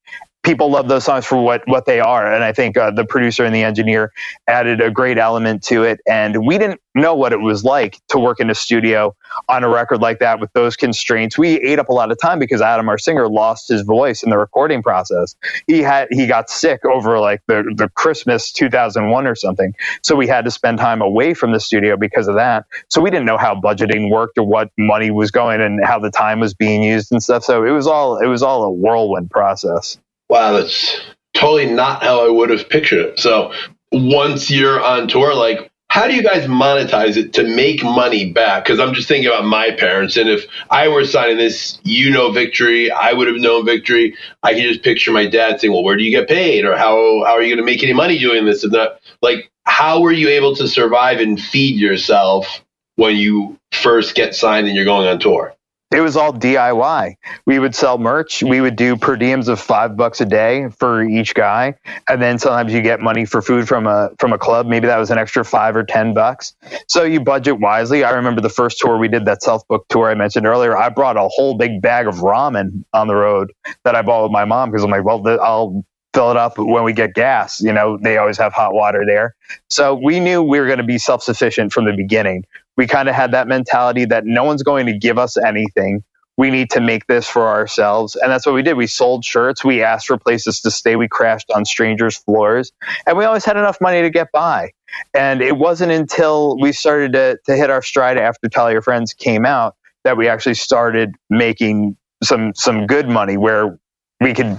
[0.42, 2.32] people love those songs for what what they are.
[2.32, 4.12] And i think uh, the producer and the engineer
[4.46, 6.00] added a great element to it.
[6.08, 9.14] And we didn't know what it was like to work in a studio
[9.48, 11.38] on a record like that with those constraints.
[11.38, 14.30] We ate up a lot of time because adam our singer lost his voice in
[14.30, 15.36] the recording process.
[15.66, 19.74] He had he got sick over like the, the christmas 2001 or something.
[20.02, 22.64] So we had to spend time away from the studio because of that.
[22.88, 26.10] So we didn't know how budgeting worked or what money was going and how the
[26.10, 27.44] time was being used and stuff.
[27.44, 29.98] So it was all it was all a whirlwind process
[30.30, 31.00] wow, that's
[31.34, 33.18] totally not how I would have pictured it.
[33.18, 33.52] So
[33.92, 38.64] once you're on tour, like, how do you guys monetize it to make money back?
[38.64, 42.30] Because I'm just thinking about my parents, and if I were signing this, you know,
[42.30, 44.16] victory, I would have known victory.
[44.44, 47.24] I can just picture my dad saying, "Well, where do you get paid, or how
[47.24, 50.12] how are you going to make any money doing this?" And that, like, how were
[50.12, 52.64] you able to survive and feed yourself
[52.94, 55.56] when you first get signed and you're going on tour?
[55.92, 57.16] It was all DIY.
[57.46, 58.42] We would sell merch.
[58.42, 61.74] We would do per diems of five bucks a day for each guy,
[62.08, 64.66] and then sometimes you get money for food from a from a club.
[64.66, 66.54] Maybe that was an extra five or ten bucks.
[66.88, 68.04] So you budget wisely.
[68.04, 70.76] I remember the first tour we did, that self book tour I mentioned earlier.
[70.76, 73.52] I brought a whole big bag of ramen on the road
[73.84, 76.84] that I bought with my mom because I'm like, well, I'll fill it up when
[76.84, 77.60] we get gas.
[77.60, 79.34] You know, they always have hot water there.
[79.68, 82.44] So we knew we were going to be self sufficient from the beginning
[82.80, 86.02] we kind of had that mentality that no one's going to give us anything.
[86.38, 88.16] We need to make this for ourselves.
[88.16, 88.74] And that's what we did.
[88.74, 89.62] We sold shirts.
[89.62, 90.96] We asked for places to stay.
[90.96, 92.72] We crashed on strangers' floors.
[93.06, 94.72] And we always had enough money to get by.
[95.12, 99.12] And it wasn't until we started to, to hit our stride after Tell Your Friends
[99.12, 103.78] came out that we actually started making some some good money where
[104.22, 104.58] we could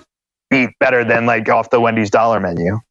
[0.54, 2.82] eat better than like off the Wendy's dollar menu.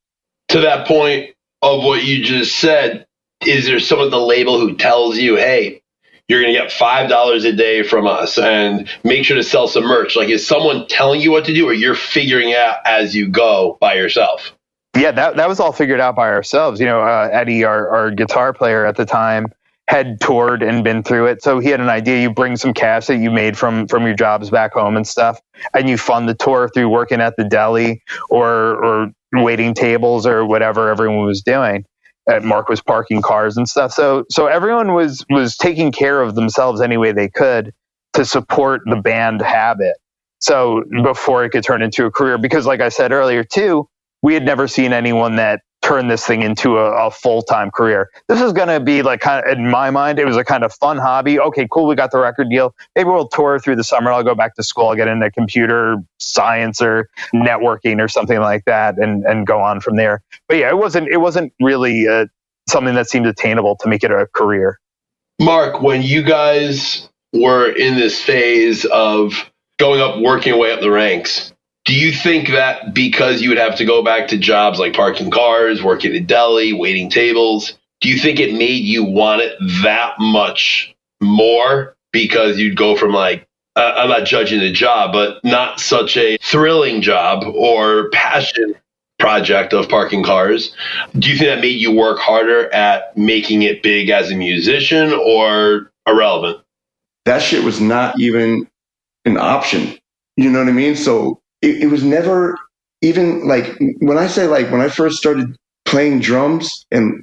[0.49, 1.31] To that point
[1.62, 3.07] of what you just said,
[3.46, 5.83] is there someone at the label who tells you, hey,
[6.29, 9.66] you're going to get five dollars a day from us, and make sure to sell
[9.66, 10.14] some merch?
[10.14, 13.76] Like, is someone telling you what to do, or you're figuring out as you go
[13.81, 14.53] by yourself?
[14.96, 16.81] Yeah, that that was all figured out by ourselves.
[16.81, 19.46] You know, uh, Eddie, our, our guitar player at the time,
[19.88, 22.20] had toured and been through it, so he had an idea.
[22.20, 25.40] You bring some cash that you made from from your jobs back home and stuff,
[25.74, 30.44] and you fund the tour through working at the deli or or waiting tables or
[30.44, 31.85] whatever everyone was doing
[32.28, 33.92] at Mark was parking cars and stuff.
[33.92, 37.72] So so everyone was was taking care of themselves any way they could
[38.14, 39.96] to support the band habit.
[40.40, 43.88] So before it could turn into a career, because like I said earlier too,
[44.22, 48.11] we had never seen anyone that turn this thing into a, a full time career.
[48.29, 50.62] This is going to be like kind of, in my mind, it was a kind
[50.62, 51.40] of fun hobby.
[51.40, 51.88] Okay, cool.
[51.88, 52.76] We got the record deal.
[52.94, 54.12] Maybe we'll tour through the summer.
[54.12, 54.88] I'll go back to school.
[54.88, 59.81] I'll get into computer science or networking or something like that and, and go on
[59.81, 60.22] from there.
[60.46, 62.26] But yeah, it wasn't, it wasn't really uh,
[62.68, 64.79] something that seemed attainable to make it a career.
[65.40, 69.33] Mark, when you guys were in this phase of
[69.79, 71.53] going up, working your way up the ranks,
[71.85, 75.31] do you think that because you would have to go back to jobs like parking
[75.31, 80.14] cars, working at deli, waiting tables, do you think it made you want it that
[80.19, 85.79] much more because you'd go from like uh, I'm not judging the job, but not
[85.81, 88.75] such a thrilling job or passion
[89.19, 90.75] project of parking cars.
[91.16, 95.12] Do you think that made you work harder at making it big as a musician
[95.12, 96.59] or irrelevant?
[97.27, 98.69] That shit was not even
[99.25, 99.97] an option.
[100.37, 100.97] You know what I mean?
[100.97, 102.59] So it, it was never
[103.03, 107.23] even like when I say like when I first started playing drums and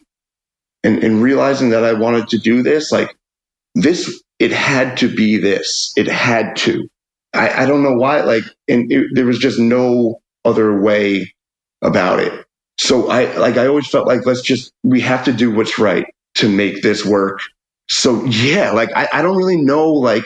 [0.84, 3.16] and, and realizing that I wanted to do this, like
[3.76, 5.94] this, it had to be this.
[5.98, 6.88] It had to.
[7.34, 8.22] I, I don't know why.
[8.22, 11.34] Like, and it, there was just no other way
[11.82, 12.46] about it.
[12.80, 16.06] So I like I always felt like let's just we have to do what's right
[16.36, 17.40] to make this work.
[17.90, 20.26] So yeah, like I, I don't really know like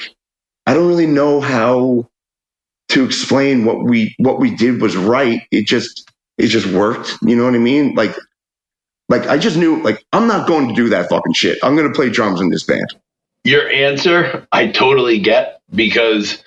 [0.68, 2.10] I don't really know how
[2.92, 5.42] to explain what we what we did was right.
[5.52, 7.18] It just it just worked.
[7.24, 7.96] You know what I mean?
[7.96, 8.16] Like
[9.10, 11.60] Like I just knew, like I'm not going to do that fucking shit.
[11.64, 12.96] I'm going to play drums in this band.
[13.44, 16.44] Your answer, I totally get because,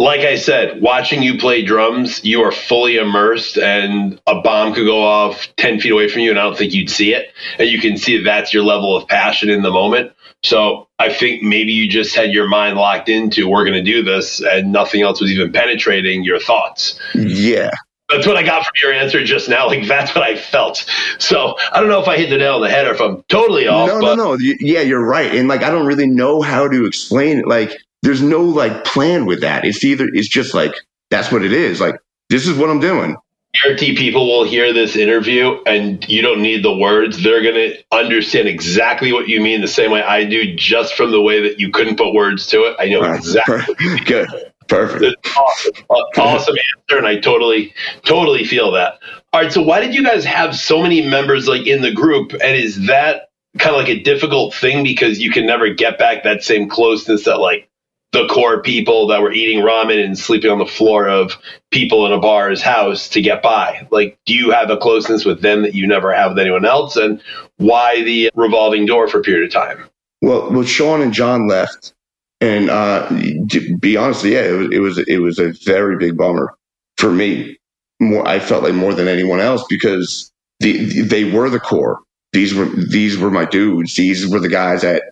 [0.00, 4.86] like I said, watching you play drums, you are fully immersed, and a bomb could
[4.86, 7.26] go off 10 feet away from you, and I don't think you'd see it.
[7.58, 10.12] And you can see that that's your level of passion in the moment.
[10.42, 14.02] So I think maybe you just had your mind locked into, we're going to do
[14.02, 16.98] this, and nothing else was even penetrating your thoughts.
[17.14, 17.70] Yeah.
[18.08, 19.66] That's what I got from your answer just now.
[19.66, 20.78] Like that's what I felt.
[21.18, 23.22] So I don't know if I hit the nail on the head or if I'm
[23.28, 23.88] totally off.
[23.88, 24.38] No, but no, no.
[24.60, 25.32] Yeah, you're right.
[25.34, 27.46] And like, I don't really know how to explain it.
[27.46, 27.70] Like,
[28.02, 29.64] there's no like plan with that.
[29.64, 30.74] It's either, it's just like,
[31.10, 31.80] that's what it is.
[31.80, 31.96] Like,
[32.28, 33.16] this is what I'm doing.
[33.62, 37.22] guarantee people will hear this interview and you don't need the words.
[37.22, 41.10] They're going to understand exactly what you mean the same way I do, just from
[41.10, 42.76] the way that you couldn't put words to it.
[42.78, 43.16] I know Right.
[43.18, 44.04] exactly what you mean.
[44.04, 44.28] Good.
[44.68, 45.02] Perfect.
[45.04, 45.72] It's awesome.
[46.16, 49.00] Awesome answer, and I totally, totally feel that.
[49.32, 52.32] All right, so why did you guys have so many members like in the group,
[52.34, 56.22] and is that kind of like a difficult thing because you can never get back
[56.22, 57.68] that same closeness that like
[58.12, 61.36] the core people that were eating ramen and sleeping on the floor of
[61.70, 63.86] people in a bar's house to get by?
[63.90, 66.96] Like, do you have a closeness with them that you never have with anyone else,
[66.96, 67.22] and
[67.56, 69.88] why the revolving door for a period of time?
[70.22, 71.94] Well, well, Sean and John left,
[72.40, 76.16] and uh, to be honest, yeah, it was, it was it was a very big
[76.16, 76.54] bummer
[76.98, 77.58] for me.
[78.00, 82.00] More, I felt like more than anyone else because the, they were the core.
[82.32, 83.96] These were these were my dudes.
[83.96, 85.02] These were the guys that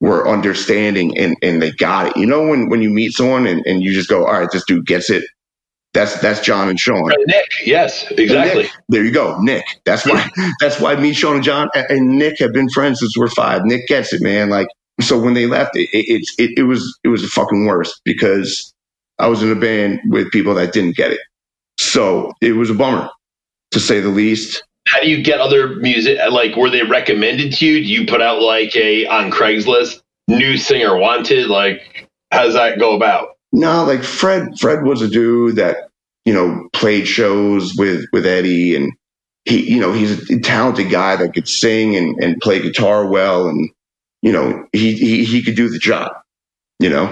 [0.00, 2.16] were understanding and, and they got it.
[2.16, 4.64] You know, when when you meet someone and, and you just go, all right, this
[4.66, 5.24] dude gets it.
[5.94, 7.10] That's that's John and Sean.
[7.26, 8.64] Nick, yes, exactly.
[8.64, 9.64] Nick, there you go, Nick.
[9.84, 10.28] That's why.
[10.60, 13.62] That's why me, Sean, and John, and- and Nick have been friends since we're five.
[13.64, 14.50] Nick gets it, man.
[14.50, 14.68] Like
[15.00, 18.72] so, when they left, it it, it, it was it was the fucking worst because
[19.18, 21.20] I was in a band with people that didn't get it.
[21.80, 23.08] So it was a bummer,
[23.72, 24.62] to say the least.
[24.90, 28.22] How do you get other music like were they recommended to you do you put
[28.22, 33.84] out like a on craigslist new singer wanted like how does that go about No,
[33.84, 34.58] like Fred.
[34.58, 35.88] Fred was a dude that
[36.24, 38.92] you know played shows with with Eddie, and
[39.44, 43.48] he, you know, he's a talented guy that could sing and, and play guitar well,
[43.48, 43.70] and
[44.22, 46.12] you know, he, he he could do the job,
[46.80, 47.10] you know.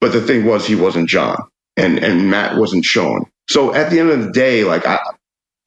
[0.00, 1.38] But the thing was, he wasn't John,
[1.76, 3.26] and and Matt wasn't Sean.
[3.48, 4.98] So at the end of the day, like I,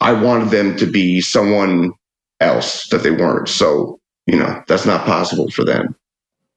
[0.04, 1.94] I wanted them to be someone
[2.40, 3.50] else that they weren't.
[3.50, 5.96] So you know, that's not possible for them.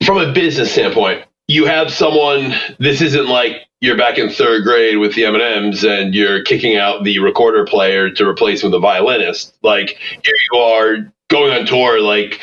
[0.04, 4.98] from a business standpoint you have someone this isn't like you're back in third grade
[4.98, 8.80] with the m&ms and you're kicking out the recorder player to replace him with a
[8.80, 9.90] violinist like
[10.24, 12.40] here you are going on tour like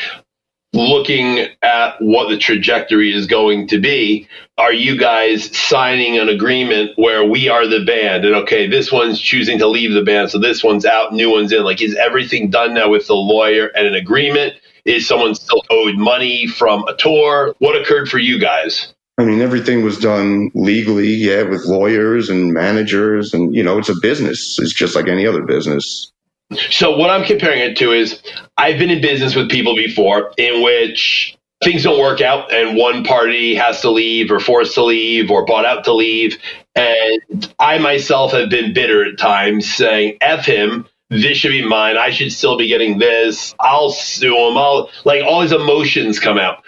[0.74, 6.92] looking at what the trajectory is going to be are you guys signing an agreement
[6.96, 8.26] where we are the band?
[8.26, 11.52] And okay this one's choosing to leave the band so this one's out new one's
[11.52, 11.64] in.
[11.64, 14.54] Like is everything done now with the lawyer and an agreement?
[14.86, 17.56] Is someone still owed money from a tour?
[17.60, 18.94] What occurred for you guys?
[19.18, 23.90] I mean, everything was done legally, yeah, with lawyers and managers, and you know, it's
[23.90, 24.58] a business.
[24.60, 26.12] It's just like any other business.
[26.52, 28.22] So what I'm comparing it to is
[28.58, 33.04] I've been in business with people before in which things don't work out and one
[33.04, 36.38] party has to leave or forced to leave or bought out to leave.
[36.76, 40.88] And I myself have been bitter at times saying, F him.
[41.10, 41.98] This should be mine.
[41.98, 43.54] I should still be getting this.
[43.60, 44.58] I'll sue him.
[44.58, 46.64] I'll like all these emotions come out.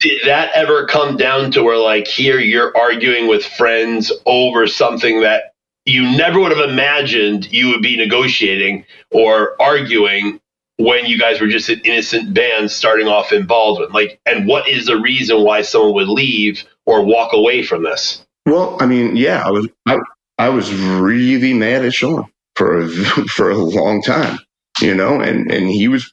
[0.00, 5.20] Did that ever come down to where like here you're arguing with friends over something
[5.20, 5.51] that
[5.84, 10.40] you never would have imagined you would be negotiating or arguing
[10.76, 13.90] when you guys were just an innocent band starting off in Baldwin?
[13.92, 18.24] Like, and what is the reason why someone would leave or walk away from this?
[18.46, 19.98] Well, I mean, yeah, I was I,
[20.38, 22.88] I was really mad at Sean for a,
[23.28, 24.38] for a long time,
[24.80, 26.12] you know, and and he was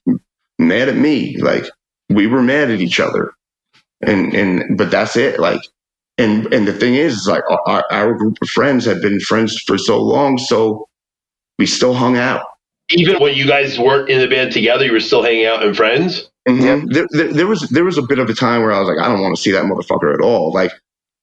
[0.60, 1.38] mad at me.
[1.38, 1.66] Like
[2.10, 3.34] we were mad at each other,
[4.02, 5.40] and and but that's it.
[5.40, 5.62] Like,
[6.20, 9.60] and and the thing is, is like our, our group of friends had been friends
[9.66, 10.88] for so long, so
[11.58, 12.46] we still hung out.
[12.92, 15.76] Even when you guys weren't in the band together, you were still hanging out and
[15.76, 16.30] friends.
[16.48, 16.92] Mhm.
[16.94, 19.00] There, there, there was there was a bit of a time where I was like,
[19.00, 20.52] I don't want to see that motherfucker at all.
[20.54, 20.72] Like,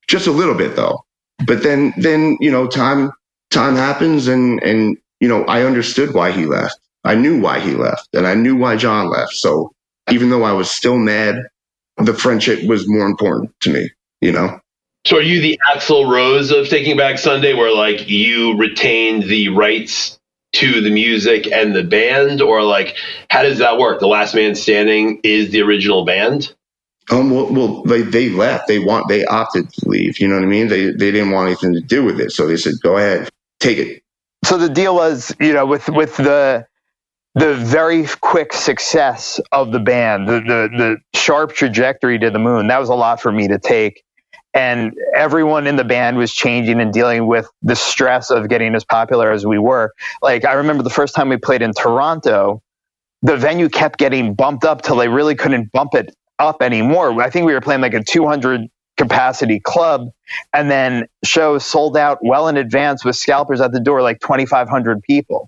[0.08, 1.04] just a little bit though.
[1.46, 3.12] But then then you know time
[3.50, 6.78] time happens and and you know I understood why he left.
[7.04, 9.32] I knew why he left, and I knew why John left.
[9.34, 9.72] So
[10.10, 11.36] even though I was still mad,
[11.98, 13.90] the friendship was more important to me.
[14.20, 14.60] You know.
[15.06, 19.50] So are you the Axl Rose of Taking Back Sunday, where like you retained the
[19.50, 20.18] rights
[20.54, 22.96] to the music and the band, or like
[23.30, 24.00] how does that work?
[24.00, 26.52] The Last Man Standing is the original band.
[27.08, 27.30] Um.
[27.30, 28.66] Well, well they they left.
[28.66, 30.18] They want they opted to leave.
[30.18, 30.66] You know what I mean?
[30.66, 32.32] They they didn't want anything to do with it.
[32.32, 33.28] So they said, go ahead,
[33.60, 34.02] take it.
[34.44, 36.66] so the deal was, you know, with with the
[37.36, 42.66] the very quick success of the band, the, the, the sharp trajectory to the moon,
[42.68, 44.02] that was a lot for me to take.
[44.56, 48.84] And everyone in the band was changing and dealing with the stress of getting as
[48.84, 49.94] popular as we were.
[50.22, 52.62] Like, I remember the first time we played in Toronto,
[53.22, 57.22] the venue kept getting bumped up till they really couldn't bump it up anymore.
[57.22, 60.10] I think we were playing like a 200 capacity club
[60.54, 65.02] and then shows sold out well in advance with scalpers at the door, like 2,500
[65.02, 65.42] people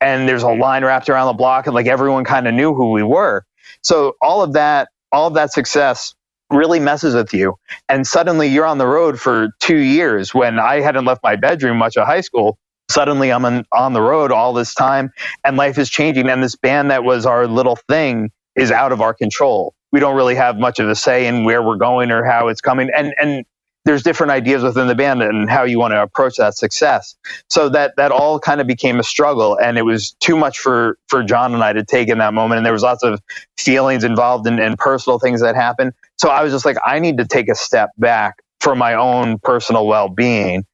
[0.00, 2.92] and there's a line wrapped around the block and like everyone kind of knew who
[2.92, 3.44] we were
[3.82, 6.14] so all of that all of that success
[6.50, 7.56] really messes with you.
[7.88, 11.78] And suddenly you're on the road for two years when i hadn't left my bedroom
[11.78, 12.58] much of high school.
[12.90, 15.10] Suddenly i'm on, on the road all this time
[15.44, 19.00] and life is changing and this band that was our little thing is out of
[19.02, 19.74] our control.
[19.92, 22.60] We don't really have much of a say in where we're going or how it's
[22.62, 22.90] coming.
[22.96, 23.44] And and
[23.84, 27.16] there's different ideas within the band and how you want to approach that success.
[27.50, 30.98] So that that all kind of became a struggle, and it was too much for
[31.08, 32.58] for John and I to take in that moment.
[32.58, 33.20] And there was lots of
[33.58, 35.94] feelings involved and, and personal things that happened.
[36.18, 39.38] So I was just like, I need to take a step back for my own
[39.40, 40.64] personal well being,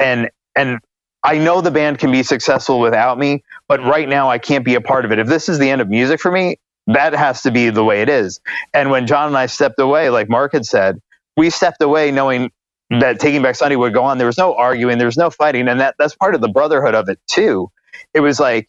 [0.00, 0.78] and and
[1.24, 4.74] I know the band can be successful without me, but right now I can't be
[4.76, 5.18] a part of it.
[5.18, 6.56] If this is the end of music for me,
[6.88, 8.40] that has to be the way it is.
[8.74, 11.00] And when John and I stepped away, like Mark had said,
[11.36, 12.50] we stepped away knowing
[12.92, 13.00] mm.
[13.00, 14.18] that Taking Back Sunday would go on.
[14.18, 16.94] There was no arguing, there was no fighting, and that that's part of the brotherhood
[16.94, 17.70] of it too.
[18.14, 18.68] It was like,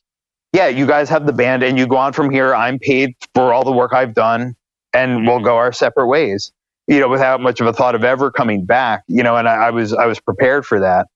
[0.54, 2.54] yeah, you guys have the band, and you go on from here.
[2.54, 4.56] I'm paid for all the work I've done,
[4.94, 5.28] and mm-hmm.
[5.28, 6.52] we'll go our separate ways.
[6.88, 9.04] You know, without much of a thought of ever coming back.
[9.08, 11.08] You know, and I, I was I was prepared for that,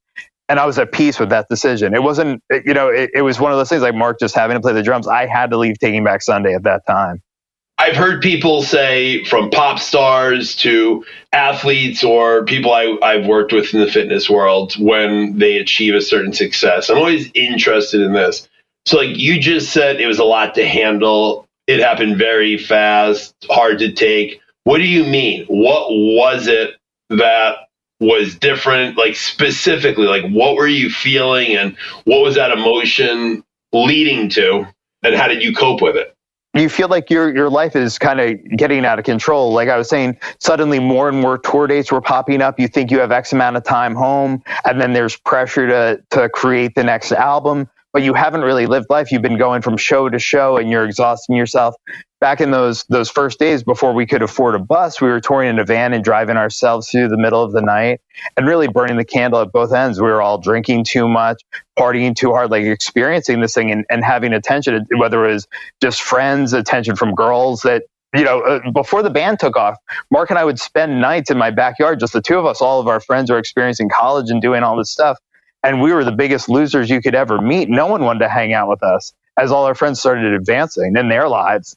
[0.50, 1.94] and I was at peace with that decision.
[1.94, 4.56] It wasn't, you know, it, it was one of those things like Mark just having
[4.56, 5.08] to play the drums.
[5.08, 7.22] I had to leave Taking Back Sunday at that time.
[7.80, 13.72] I've heard people say from pop stars to athletes or people I, I've worked with
[13.74, 16.90] in the fitness world when they achieve a certain success.
[16.90, 18.50] I'm always interested in this.
[18.88, 21.46] So, like you just said, it was a lot to handle.
[21.68, 24.42] It happened very fast, hard to take.
[24.64, 25.46] What do you mean?
[25.46, 26.78] What was it
[27.10, 27.58] that
[28.00, 28.98] was different?
[28.98, 34.66] Like, specifically, like, what were you feeling and what was that emotion leading to?
[35.04, 36.17] And how did you cope with it?
[36.62, 39.54] You feel like your your life is kind of getting out of control.
[39.54, 42.60] Like I was saying, suddenly more and more tour dates were popping up.
[42.60, 46.30] You think you have X amount of time home, and then there's pressure to to
[46.30, 49.12] create the next album but you haven't really lived life.
[49.12, 51.76] You've been going from show to show and you're exhausting yourself.
[52.20, 55.50] Back in those those first days before we could afford a bus, we were touring
[55.50, 58.02] in a van and driving ourselves through the middle of the night
[58.36, 60.02] and really burning the candle at both ends.
[60.02, 61.44] We were all drinking too much,
[61.78, 65.48] partying too hard, like experiencing this thing and, and having attention, whether it was
[65.82, 67.84] just friends, attention from girls that
[68.16, 69.78] you know, uh, before the band took off,
[70.10, 72.62] Mark and I would spend nights in my backyard, just the two of us.
[72.62, 75.20] All of our friends were experiencing college and doing all this stuff
[75.64, 77.70] and we were the biggest losers you could ever meet.
[77.70, 81.10] No one wanted to hang out with us as all our friends started advancing in
[81.10, 81.76] their lives.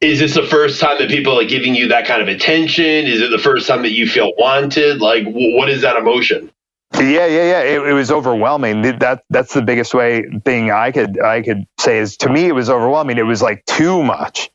[0.00, 2.84] Is this the first time that people are giving you that kind of attention?
[2.84, 4.98] Is it the first time that you feel wanted?
[4.98, 6.50] Like, what is that emotion?
[6.94, 7.60] Yeah, yeah, yeah.
[7.60, 8.82] It, it, was overwhelming.
[8.82, 12.54] That that's the biggest way thing I could I could say is to me it
[12.54, 13.16] was overwhelming.
[13.16, 14.50] It was like too much,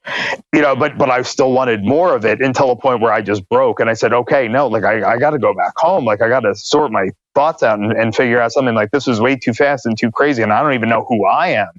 [0.53, 0.75] you know.
[0.75, 3.79] But but I still wanted more of it until a point where I just broke
[3.79, 6.03] and I said, okay, no, like I I got to go back home.
[6.03, 9.07] Like I got to sort my thoughts out and, and figure out something like this
[9.07, 11.69] was way too fast and too crazy, and I don't even know who I am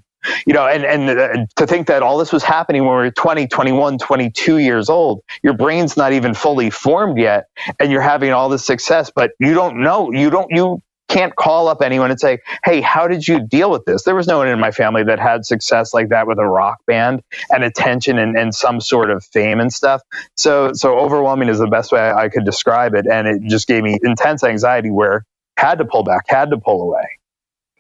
[0.47, 3.11] you know, and, and uh, to think that all this was happening when we were
[3.11, 7.47] 20, 21, 22 years old, your brain's not even fully formed yet,
[7.81, 11.69] and you're having all this success, but you don't know, you don't, you can't call
[11.69, 14.05] up anyone and say, Hey, how did you deal with this?
[14.05, 16.79] There was no one in my family that had success like that with a rock
[16.87, 20.03] band and attention and, and some sort of fame and stuff.
[20.37, 23.07] So, so overwhelming is the best way I could describe it.
[23.07, 25.25] And it just gave me intense anxiety where
[25.59, 27.16] had to pull back, had to pull away.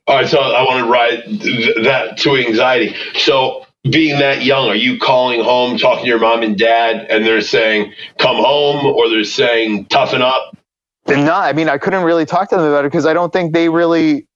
[0.06, 2.94] All right, so I want to ride th- that to anxiety.
[3.16, 7.24] So, being that young, are you calling home, talking to your mom and dad, and
[7.24, 10.56] they're saying, come home, or they're saying, toughen up?
[11.08, 13.54] No, I mean, I couldn't really talk to them about it because I don't think
[13.54, 14.26] they really.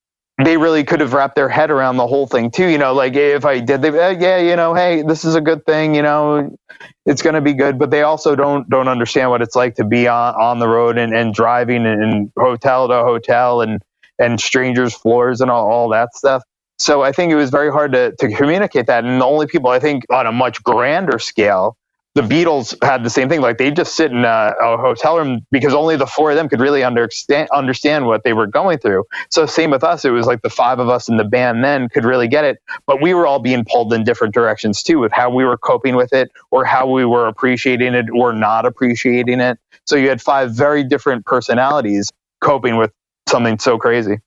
[0.43, 2.95] They really could have wrapped their head around the whole thing too, you know.
[2.95, 6.01] Like if I did, they, yeah, you know, hey, this is a good thing, you
[6.01, 6.57] know,
[7.05, 7.79] it's going to be good.
[7.79, 10.97] But they also don't don't understand what it's like to be on on the road
[10.97, 13.83] and, and driving and hotel to hotel and
[14.21, 16.43] and strangers' floors and all, all that stuff.
[16.79, 19.05] So I think it was very hard to, to communicate that.
[19.05, 21.77] And the only people I think on a much grander scale,
[22.15, 23.41] the Beatles had the same thing.
[23.41, 26.49] Like they just sit in a, a, hotel room because only the four of them
[26.49, 29.05] could really understand understand what they were going through.
[29.29, 30.05] So same with us.
[30.05, 32.59] It was like the five of us in the band then could really get it,
[32.87, 35.95] but we were all being pulled in different directions too, with how we were coping
[35.95, 39.59] with it, or how we were appreciating it, or not appreciating it.
[39.85, 42.11] So you had five very different personalities
[42.41, 42.91] coping with
[43.31, 44.21] something so crazy.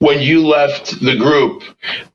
[0.00, 1.62] When you left the group,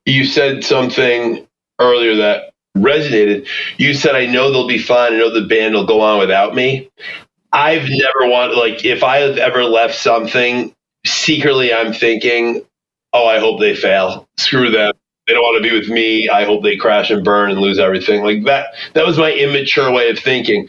[0.04, 1.46] you said something
[1.78, 3.46] earlier that resonated.
[3.78, 5.14] You said, I know they'll be fine.
[5.14, 6.90] I know the band will go on without me.
[7.52, 10.74] I've never wanted, like, if I have ever left something,
[11.06, 12.62] secretly I'm thinking,
[13.12, 14.28] oh, I hope they fail.
[14.36, 14.92] Screw them.
[15.26, 16.28] They don't want to be with me.
[16.28, 18.22] I hope they crash and burn and lose everything.
[18.22, 20.68] Like that, that was my immature way of thinking.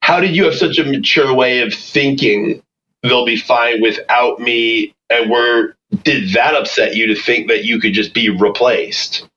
[0.00, 2.62] How did you have such a mature way of thinking
[3.08, 4.94] they'll be fine without me?
[5.10, 9.28] And where did that upset you to think that you could just be replaced?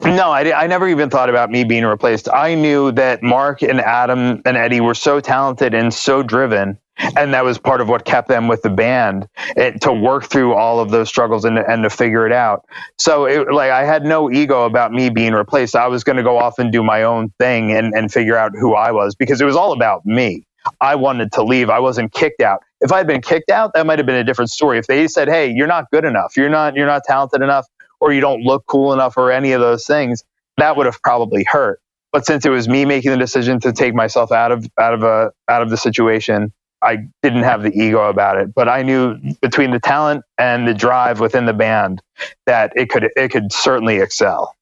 [0.00, 2.28] No, I, I never even thought about me being replaced.
[2.32, 6.78] I knew that Mark and Adam and Eddie were so talented and so driven
[7.16, 10.54] and that was part of what kept them with the band it, to work through
[10.54, 12.64] all of those struggles and, and to figure it out
[12.98, 16.22] so it, like i had no ego about me being replaced i was going to
[16.22, 19.40] go off and do my own thing and, and figure out who i was because
[19.40, 20.44] it was all about me
[20.80, 23.86] i wanted to leave i wasn't kicked out if i had been kicked out that
[23.86, 26.48] might have been a different story if they said hey you're not good enough you're
[26.48, 27.66] not you're not talented enough
[28.00, 30.24] or you don't look cool enough or any of those things
[30.58, 31.80] that would have probably hurt
[32.12, 35.02] but since it was me making the decision to take myself out of out of
[35.02, 36.52] a out of the situation
[36.82, 40.74] I didn't have the ego about it, but I knew between the talent and the
[40.74, 42.02] drive within the band
[42.46, 44.54] that it could it could certainly excel.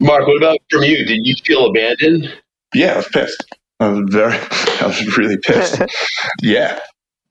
[0.00, 1.04] Mark, what about from you?
[1.04, 2.32] Did you feel abandoned?
[2.74, 3.55] Yeah, I was pissed.
[3.80, 4.32] I was very,
[4.80, 5.82] I was really pissed.
[6.42, 6.80] yeah.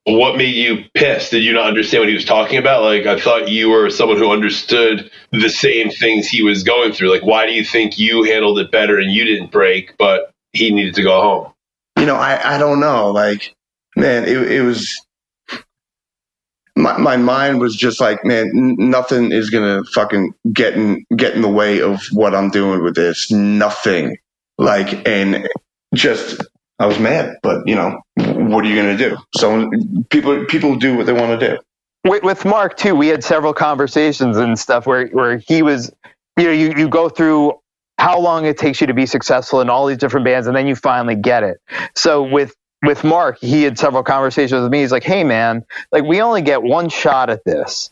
[0.05, 1.31] What made you pissed?
[1.31, 2.83] Did you not understand what he was talking about?
[2.83, 7.09] Like, I thought you were someone who understood the same things he was going through.
[7.09, 10.71] Like, why do you think you handled it better and you didn't break, but he
[10.71, 11.53] needed to go home?
[11.97, 13.09] You know, I, I don't know.
[13.09, 13.55] Like,
[13.95, 14.95] man, it, it was
[16.75, 21.33] my, my mind was just like, man, n- nothing is gonna fucking get in get
[21.33, 23.31] in the way of what I'm doing with this.
[23.31, 24.17] Nothing.
[24.57, 25.47] Like, and
[25.93, 26.41] just
[26.79, 29.17] I was mad, but you know, what are you gonna do?
[29.35, 29.69] So
[30.09, 31.57] people people do what they want to do.
[32.09, 35.91] With, with Mark too, we had several conversations and stuff where where he was,
[36.37, 37.53] you know, you you go through
[37.97, 40.67] how long it takes you to be successful in all these different bands, and then
[40.67, 41.57] you finally get it.
[41.95, 44.81] So with with Mark, he had several conversations with me.
[44.81, 47.89] He's like, "Hey, man, like we only get one shot at this.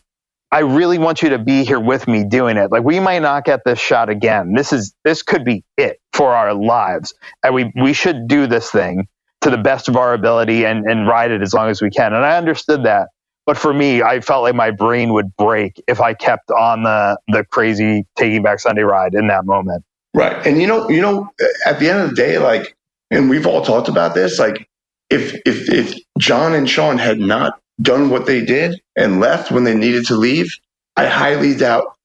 [0.52, 2.70] I really want you to be here with me doing it.
[2.70, 4.54] Like we might not get this shot again.
[4.54, 8.70] This is this could be it for our lives, and we we should do this
[8.70, 9.08] thing
[9.40, 12.12] to the best of our ability and and ride it as long as we can."
[12.14, 13.08] And I understood that.
[13.46, 17.18] But for me, I felt like my brain would break if I kept on the
[17.28, 19.84] the crazy Taking Back Sunday ride in that moment.
[20.14, 21.28] Right, and you know, you know,
[21.66, 22.76] at the end of the day, like,
[23.10, 24.68] and we've all talked about this, like
[25.10, 29.64] if if if John and Sean had not done what they did and left when
[29.64, 30.56] they needed to leave,
[30.96, 31.96] I highly doubt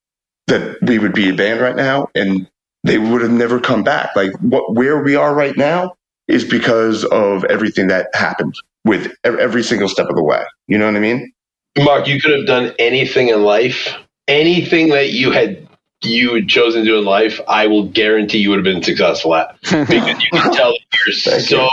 [0.46, 2.48] that we would be a band right now and
[2.82, 4.16] they would have never come back.
[4.16, 5.94] Like what where we are right now
[6.28, 8.54] is because of everything that happened
[8.84, 10.42] with every single step of the way.
[10.66, 11.32] You know what I mean?
[11.78, 13.94] Mark, you could have done anything in life,
[14.26, 15.66] anything that you had
[16.02, 19.34] you had chosen to do in life, I will guarantee you would have been successful
[19.34, 21.68] at because you can tell that you're so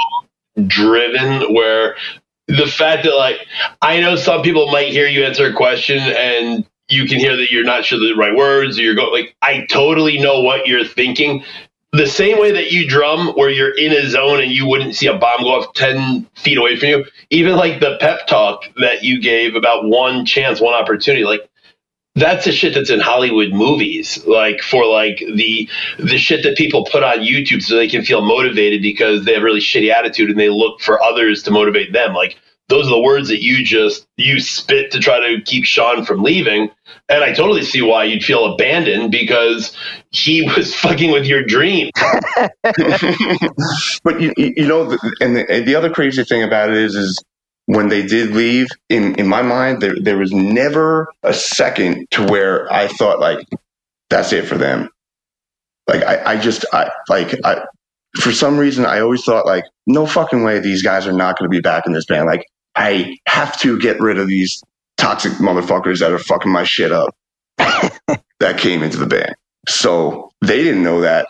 [0.55, 1.95] you driven where
[2.47, 3.45] the fact that like
[3.81, 7.51] I know some people might hear you answer a question and you can hear that
[7.51, 10.85] you're not sure the right words or you're going like I totally know what you're
[10.85, 11.43] thinking.
[11.93, 15.07] The same way that you drum where you're in a zone and you wouldn't see
[15.07, 19.03] a bomb go off 10 feet away from you, even like the pep talk that
[19.03, 21.49] you gave about one chance, one opportunity, like
[22.18, 26.86] that's the shit that's in Hollywood movies, like for like the the shit that people
[26.86, 30.39] put on YouTube so they can feel motivated because they have really shitty attitude and
[30.39, 32.13] they look for others to motivate them.
[32.13, 32.38] Like
[32.70, 36.24] those are the words that you just you spit to try to keep Sean from
[36.24, 36.70] leaving.
[37.07, 39.76] And I totally see why you'd feel abandoned because
[40.09, 41.91] he was fucking with your dream.
[44.03, 47.24] but you, you know, and the, and the other crazy thing about it is, is
[47.68, 52.26] when they did leave, in, in my mind, there, there was never a second to
[52.26, 53.39] where I thought like,
[54.09, 54.89] that's it for them.
[55.88, 57.61] Like I, I just I like I
[58.20, 61.49] for some reason I always thought like, no fucking way these guys are not gonna
[61.49, 62.26] be back in this band.
[62.26, 62.45] Like
[62.76, 64.61] I have to get rid of these
[64.97, 67.15] toxic motherfuckers that are fucking my shit up
[67.57, 69.36] that came into the band.
[69.68, 71.28] So they didn't know that.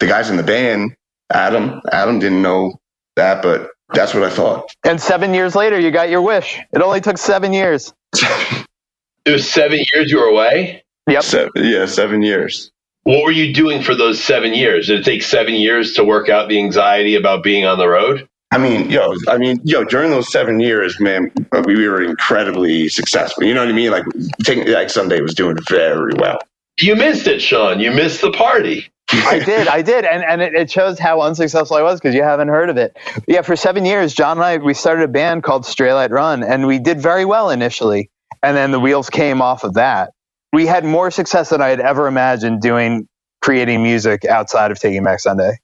[0.00, 0.96] The guys in the band,
[1.32, 2.74] Adam, Adam didn't know
[3.16, 4.70] that, but that's what I thought.
[4.84, 6.58] And seven years later, you got your wish.
[6.72, 7.92] It only took seven years.
[8.14, 10.84] it was seven years you were away?
[11.08, 11.22] Yep.
[11.22, 12.70] Seven, yeah, seven years.
[13.04, 14.86] What were you doing for those seven years?
[14.86, 18.26] Did it take seven years to work out the anxiety about being on the road?
[18.50, 22.88] I mean, yo, I mean, yo, during those seven years, man, uh, we were incredibly
[22.88, 23.42] successful.
[23.42, 23.90] You know what I mean?
[23.90, 24.04] Like,
[24.44, 26.38] taking like Sunday was doing very well.
[26.80, 27.80] You missed it, Sean.
[27.80, 28.88] You missed the party.
[29.12, 32.22] I did, I did, and and it, it shows how unsuccessful I was because you
[32.22, 32.96] haven't heard of it.
[33.14, 36.42] But yeah, for seven years, John and I we started a band called Straylight Run,
[36.42, 38.10] and we did very well initially,
[38.42, 40.12] and then the wheels came off of that.
[40.52, 43.08] We had more success than I had ever imagined doing
[43.42, 45.58] creating music outside of Taking Back Sunday.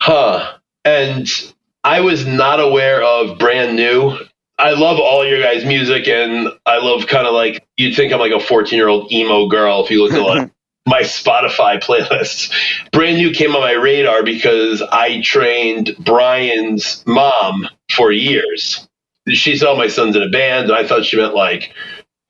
[0.00, 0.54] Huh.
[0.84, 1.28] And
[1.84, 4.16] I was not aware of brand new.
[4.58, 8.20] I love all your guys' music, and I love kind of like you'd think I'm
[8.20, 10.50] like a 14 year old emo girl if you look at like
[10.86, 12.52] my Spotify playlists.
[12.92, 18.88] Brand new came on my radar because I trained Brian's mom for years.
[19.28, 21.74] She saw oh, my son's in a band, and I thought she meant like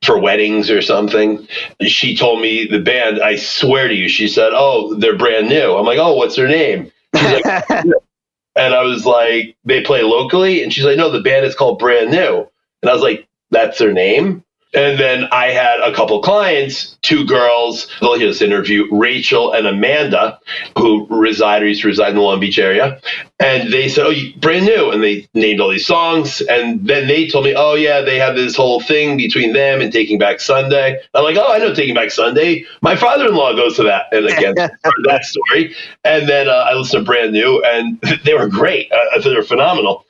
[0.03, 1.47] for weddings or something.
[1.83, 5.77] She told me the band, I swear to you, she said, Oh, they're brand new.
[5.77, 6.91] I'm like, Oh, what's their name?
[7.13, 10.63] Like, and I was like, They play locally?
[10.63, 12.49] And she's like, No, the band is called Brand New.
[12.83, 14.43] And I was like, That's their name?
[14.77, 19.67] And then I had a couple clients, two girls, they'll hear this interview, Rachel and
[19.67, 20.39] Amanda,
[20.79, 23.01] who reside or used to reside in the Long Beach area.
[23.41, 24.91] And they said, Oh, brand new.
[24.91, 26.43] And they named all these songs.
[26.43, 29.93] And then they told me, Oh, yeah, they have this whole thing between them and
[29.93, 31.01] Taking Back Sunday.
[31.15, 32.65] I'm like, Oh, I know Taking Back Sunday.
[32.83, 34.07] My father in law goes to that.
[34.13, 34.55] And again,
[35.05, 35.75] that story.
[36.05, 38.91] And then uh, I listened to Brand New, and they were great.
[38.93, 40.06] I thought they were phenomenal.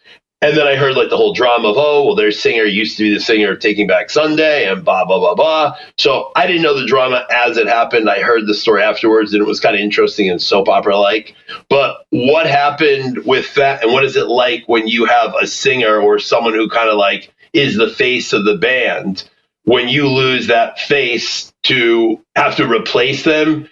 [0.47, 3.03] And then I heard like the whole drama of, oh, well, their singer used to
[3.03, 5.77] be the singer of Taking Back Sunday and blah, blah, blah, blah.
[5.99, 8.09] So I didn't know the drama as it happened.
[8.09, 11.35] I heard the story afterwards and it was kind of interesting and soap opera like.
[11.69, 15.99] But what happened with that and what is it like when you have a singer
[15.99, 19.29] or someone who kind of like is the face of the band?
[19.65, 23.69] When you lose that face to have to replace them,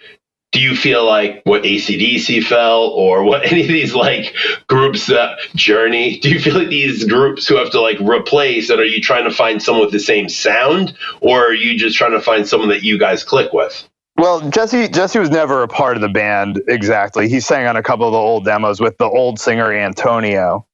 [0.55, 4.33] do you feel like what ACDC felt or what any of these like
[4.67, 8.79] groups that journey, do you feel like these groups who have to like replace and
[8.79, 12.13] are you trying to find someone with the same sound or are you just trying
[12.13, 13.87] to find someone that you guys click with?
[14.17, 17.27] Well, Jesse Jesse was never a part of the band exactly.
[17.27, 20.65] He sang on a couple of the old demos with the old singer Antonio.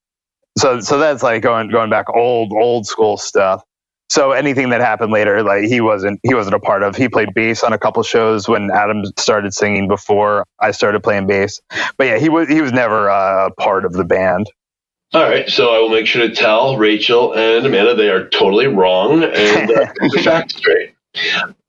[0.60, 3.64] So so that's like going going back old old school stuff
[4.12, 6.98] so anything that happened later like he wasn't he wasn't a part of.
[6.98, 11.28] He played bass on a couple shows when adam started singing before i started playing
[11.28, 11.62] bass.
[11.98, 14.52] But yeah he was he was never uh, a part of the band.
[15.14, 18.68] All right so i will make sure to tell rachel and amanda they are totally
[18.68, 19.88] wrong and uh,
[20.24, 20.94] facts straight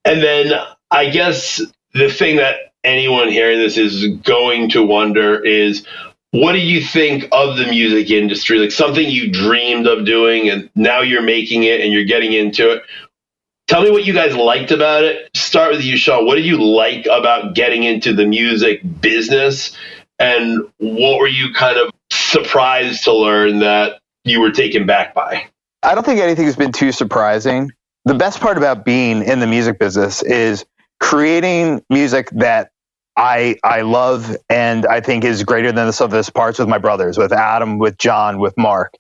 [0.05, 0.53] and then
[0.91, 1.61] i guess
[1.95, 5.85] the thing that anyone hearing this is going to wonder is
[6.33, 8.59] what do you think of the music industry?
[8.59, 12.73] Like something you dreamed of doing and now you're making it and you're getting into
[12.73, 12.83] it.
[13.69, 15.31] Tell me what you guys liked about it.
[15.37, 16.27] Start with you, Sean.
[16.27, 19.77] What did you like about getting into the music business?
[20.19, 25.47] And what were you kind of surprised to learn that you were taken back by?
[25.83, 27.71] I don't think anything has been too surprising.
[28.05, 30.65] The best part about being in the music business is
[30.99, 32.72] creating music that
[33.17, 36.69] I I love and I think is greater than the sum of its parts with
[36.69, 38.95] my brothers, with Adam, with John, with Mark.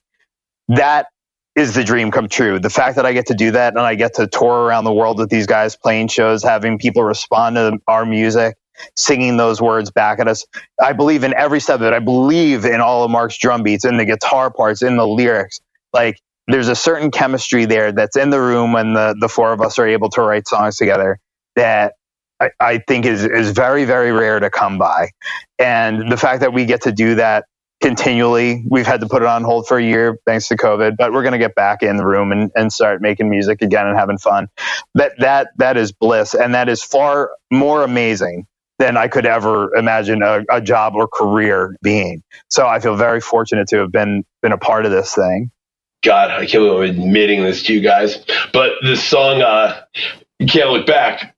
[0.68, 1.08] That
[1.56, 2.60] is the dream come true.
[2.60, 4.94] The fact that I get to do that and I get to tour around the
[4.94, 8.56] world with these guys playing shows, having people respond to our music,
[8.96, 10.46] singing those words back at us.
[10.82, 11.94] I believe in every step of it.
[11.94, 15.60] I believe in all of Mark's drum beats, in the guitar parts, in the lyrics.
[15.94, 19.62] Like there's a certain chemistry there that's in the room when the, the four of
[19.62, 21.18] us are able to write songs together
[21.56, 21.94] that
[22.42, 25.10] I, I think is is very very rare to come by,
[25.58, 27.44] and the fact that we get to do that
[27.82, 28.64] continually.
[28.70, 31.22] We've had to put it on hold for a year thanks to COVID, but we're
[31.22, 34.18] going to get back in the room and, and start making music again and having
[34.18, 34.48] fun.
[34.94, 38.46] That that that is bliss, and that is far more amazing
[38.78, 42.22] than I could ever imagine a, a job or career being.
[42.50, 45.50] So I feel very fortunate to have been been a part of this thing.
[46.02, 49.82] God, I can't believe I'm admitting this to you guys, but this song, uh,
[50.38, 51.31] "You Can't Look Back,"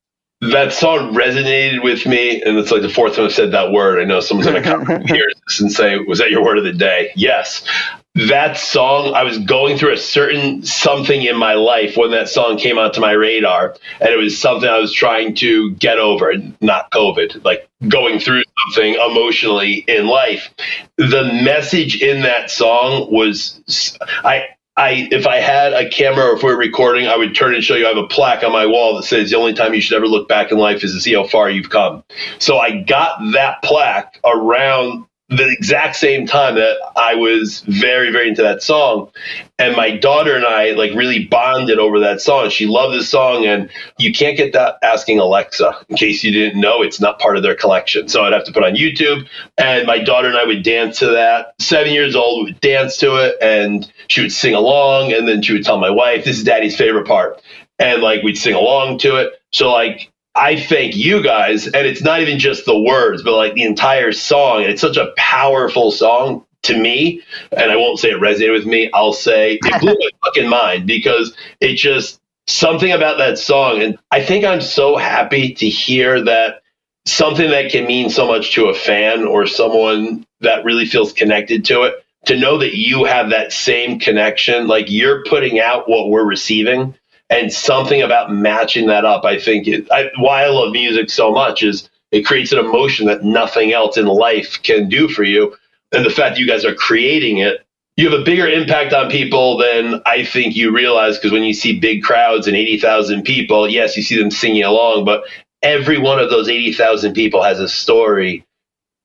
[0.52, 4.00] that song resonated with me, and it's like the fourth time I've said that word.
[4.00, 6.72] I know someone's going to hear this and say, "Was that your word of the
[6.72, 7.66] day?" Yes,
[8.14, 9.14] that song.
[9.14, 13.00] I was going through a certain something in my life when that song came onto
[13.00, 17.68] my radar, and it was something I was trying to get over, not COVID, like
[17.88, 20.52] going through something emotionally in life.
[20.96, 26.42] The message in that song was, I I if I had a camera or if
[26.42, 27.86] we are recording, I would turn and show you.
[27.86, 30.08] I have a plaque on my wall that says the only time you should ever
[30.08, 32.02] look back in life is to see how far you've come.
[32.38, 38.28] So I got that plaque around the exact same time that I was very, very
[38.28, 39.10] into that song.
[39.58, 42.50] And my daughter and I like really bonded over that song.
[42.50, 45.76] She loved this song and you can't get that asking Alexa.
[45.88, 48.08] In case you didn't know, it's not part of their collection.
[48.08, 51.06] So I'd have to put on YouTube and my daughter and I would dance to
[51.06, 51.54] that.
[51.58, 55.40] Seven years old, we would dance to it and she would sing along and then
[55.40, 57.40] she would tell my wife, this is daddy's favorite part.
[57.78, 59.32] And like we'd sing along to it.
[59.52, 63.54] So like I thank you guys, and it's not even just the words, but like
[63.54, 64.62] the entire song.
[64.62, 67.22] And it's such a powerful song to me.
[67.56, 68.90] And I won't say it resonated with me.
[68.92, 73.82] I'll say it blew my fucking mind because it just something about that song.
[73.82, 76.62] And I think I'm so happy to hear that
[77.06, 81.66] something that can mean so much to a fan or someone that really feels connected
[81.66, 81.94] to it.
[82.26, 86.94] To know that you have that same connection, like you're putting out what we're receiving,
[87.30, 91.32] and something about matching that up, I think, it, I, why I love music so
[91.32, 95.56] much is it creates an emotion that nothing else in life can do for you.
[95.92, 97.64] And the fact that you guys are creating it,
[97.96, 101.16] you have a bigger impact on people than I think you realize.
[101.16, 105.04] Because when you see big crowds and 80,000 people, yes, you see them singing along,
[105.04, 105.24] but
[105.62, 108.44] every one of those 80,000 people has a story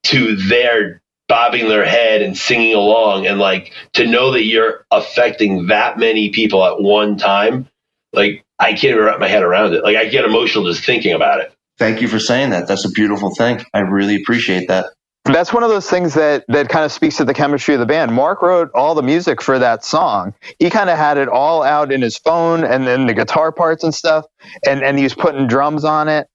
[0.04, 3.28] to their bobbing their head and singing along.
[3.28, 7.69] And like to know that you're affecting that many people at one time,
[8.14, 9.84] like I can't even wrap my head around it.
[9.84, 11.54] Like I get emotional just thinking about it.
[11.78, 12.68] Thank you for saying that.
[12.68, 13.64] That's a beautiful thing.
[13.74, 14.88] I really appreciate that.
[15.26, 17.86] That's one of those things that that kind of speaks to the chemistry of the
[17.86, 18.12] band.
[18.12, 20.34] Mark wrote all the music for that song.
[20.60, 23.84] He kind of had it all out in his phone and then the guitar parts
[23.84, 24.26] and stuff
[24.66, 26.28] and and he was putting drums on it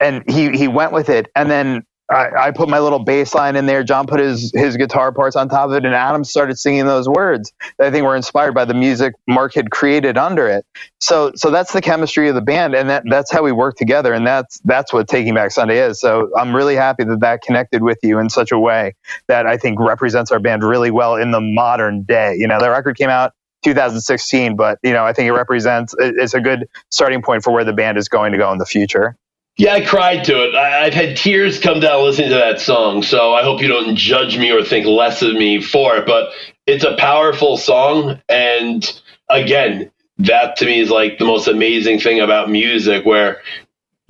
[0.00, 3.56] and he he went with it and then I, I, put my little bass line
[3.56, 3.82] in there.
[3.82, 7.08] John put his his guitar parts on top of it, and Adam started singing those
[7.08, 10.66] words that I think were inspired by the music Mark had created under it.
[11.00, 14.12] So so that's the chemistry of the band, and that that's how we work together,
[14.12, 16.00] and that's that's what Taking Back Sunday is.
[16.00, 18.94] So I'm really happy that that connected with you in such a way
[19.28, 22.36] that I think represents our band really well in the modern day.
[22.38, 23.32] You know, the record came out
[23.64, 27.64] 2016, but you know I think it represents it's a good starting point for where
[27.64, 29.16] the band is going to go in the future.
[29.56, 30.54] Yeah, I cried to it.
[30.54, 33.02] I, have had tears come down listening to that song.
[33.02, 36.06] So I hope you don't judge me or think less of me for it.
[36.06, 36.30] But
[36.66, 38.20] it's a powerful song.
[38.28, 43.42] And again, that to me is like the most amazing thing about music, where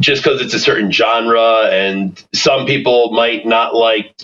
[0.01, 4.17] just because it's a certain genre and some people might not like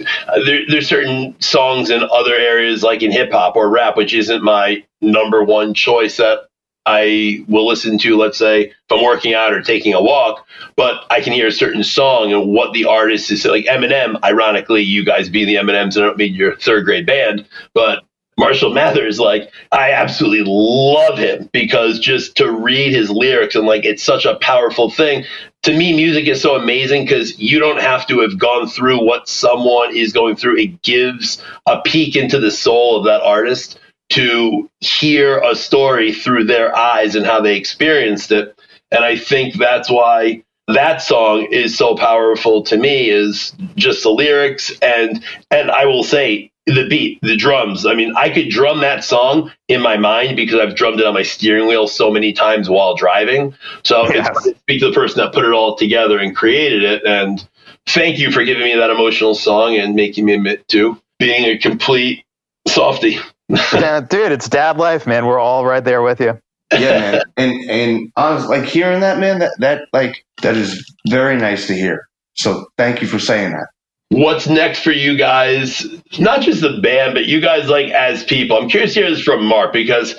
[0.44, 4.42] there, there's certain songs in other areas like in hip hop or rap which isn't
[4.42, 6.47] my number one choice that
[6.90, 11.04] I will listen to, let's say, if I'm working out or taking a walk, but
[11.10, 13.66] I can hear a certain song and what the artist is like.
[13.66, 18.04] Eminem, ironically, you guys being the Eminems, I don't mean your third grade band, but
[18.38, 23.84] Marshall Mathers, like, I absolutely love him because just to read his lyrics and like,
[23.84, 25.24] it's such a powerful thing.
[25.64, 29.28] To me, music is so amazing because you don't have to have gone through what
[29.28, 30.56] someone is going through.
[30.56, 33.78] It gives a peek into the soul of that artist
[34.10, 38.58] to hear a story through their eyes and how they experienced it.
[38.90, 44.10] And I think that's why that song is so powerful to me is just the
[44.10, 47.86] lyrics and and I will say the beat, the drums.
[47.86, 51.14] I mean, I could drum that song in my mind because I've drummed it on
[51.14, 53.54] my steering wheel so many times while driving.
[53.84, 54.28] So yes.
[54.46, 57.06] it's speak to the person that put it all together and created it.
[57.06, 57.46] And
[57.86, 61.56] thank you for giving me that emotional song and making me admit to being a
[61.56, 62.24] complete
[62.66, 63.18] softy
[64.08, 65.26] dude, it's dad life, man.
[65.26, 66.38] We're all right there with you.
[66.72, 67.22] yeah, man.
[67.36, 71.74] And and honestly, like hearing that, man, that that like that is very nice to
[71.74, 72.08] hear.
[72.34, 73.68] So thank you for saying that.
[74.10, 75.86] What's next for you guys?
[76.18, 78.56] Not just the band, but you guys like as people.
[78.58, 80.14] I'm curious to hear this from Mark because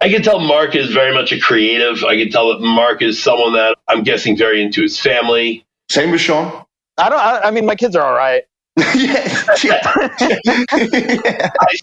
[0.00, 2.04] I can tell Mark is very much a creative.
[2.04, 5.64] I can tell that Mark is someone that I'm guessing very into his family.
[5.90, 6.64] Same with Sean.
[6.98, 7.20] I don't.
[7.20, 8.44] I, I mean, my kids are all right.
[8.78, 10.34] I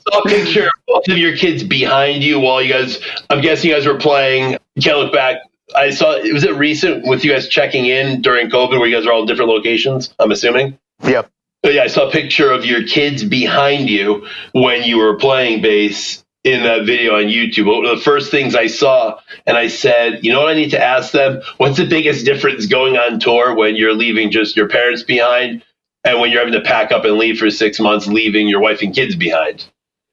[0.07, 2.99] saw a picture of both of your kids behind you while you guys.
[3.29, 4.57] I'm guessing you guys were playing.
[4.81, 5.37] Can't look back.
[5.75, 6.19] I saw.
[6.33, 9.21] Was it recent with you guys checking in during COVID, where you guys are all
[9.21, 10.15] in different locations?
[10.17, 10.79] I'm assuming.
[11.03, 11.29] Yep.
[11.61, 15.61] But yeah, I saw a picture of your kids behind you when you were playing
[15.61, 17.67] bass in that video on YouTube.
[17.67, 20.71] One of the first things I saw, and I said, you know what I need
[20.71, 21.41] to ask them?
[21.57, 25.63] What's the biggest difference going on tour when you're leaving just your parents behind
[26.03, 28.81] and when you're having to pack up and leave for six months, leaving your wife
[28.81, 29.65] and kids behind.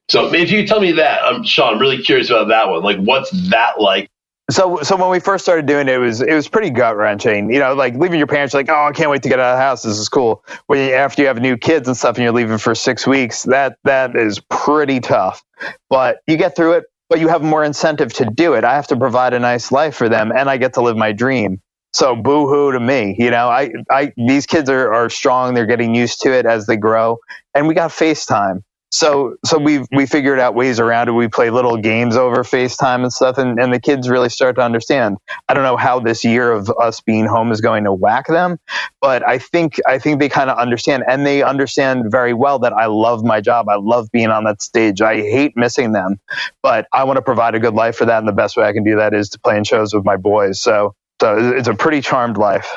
[0.08, 2.82] So if you tell me that, I'm Sean, I'm really curious about that one.
[2.82, 4.08] Like, what's that like?
[4.48, 7.50] So, so when we first started doing it, it was it was pretty gut wrenching.
[7.50, 9.56] You know, like leaving your parents, like, oh, I can't wait to get out of
[9.58, 9.82] the house.
[9.82, 10.44] This is cool.
[10.68, 13.42] When you, after you have new kids and stuff, and you're leaving for six weeks,
[13.44, 15.42] that that is pretty tough.
[15.90, 16.84] But you get through it.
[17.08, 18.64] But you have more incentive to do it.
[18.64, 21.12] I have to provide a nice life for them, and I get to live my
[21.12, 21.60] dream.
[21.96, 23.16] So boo hoo to me.
[23.18, 25.54] You know, I, I, these kids are, are strong.
[25.54, 27.20] They're getting used to it as they grow.
[27.54, 28.60] And we got FaceTime.
[28.92, 31.12] So, so we we figured out ways around it.
[31.12, 34.62] We play little games over FaceTime and stuff, and, and the kids really start to
[34.62, 35.18] understand.
[35.48, 38.58] I don't know how this year of us being home is going to whack them,
[39.00, 42.72] but I think I think they kind of understand, and they understand very well that
[42.74, 43.68] I love my job.
[43.70, 45.02] I love being on that stage.
[45.02, 46.20] I hate missing them,
[46.64, 48.74] but I want to provide a good life for that, and the best way I
[48.74, 50.60] can do that is to play in shows with my boys.
[50.60, 52.70] So so it's a pretty charmed life.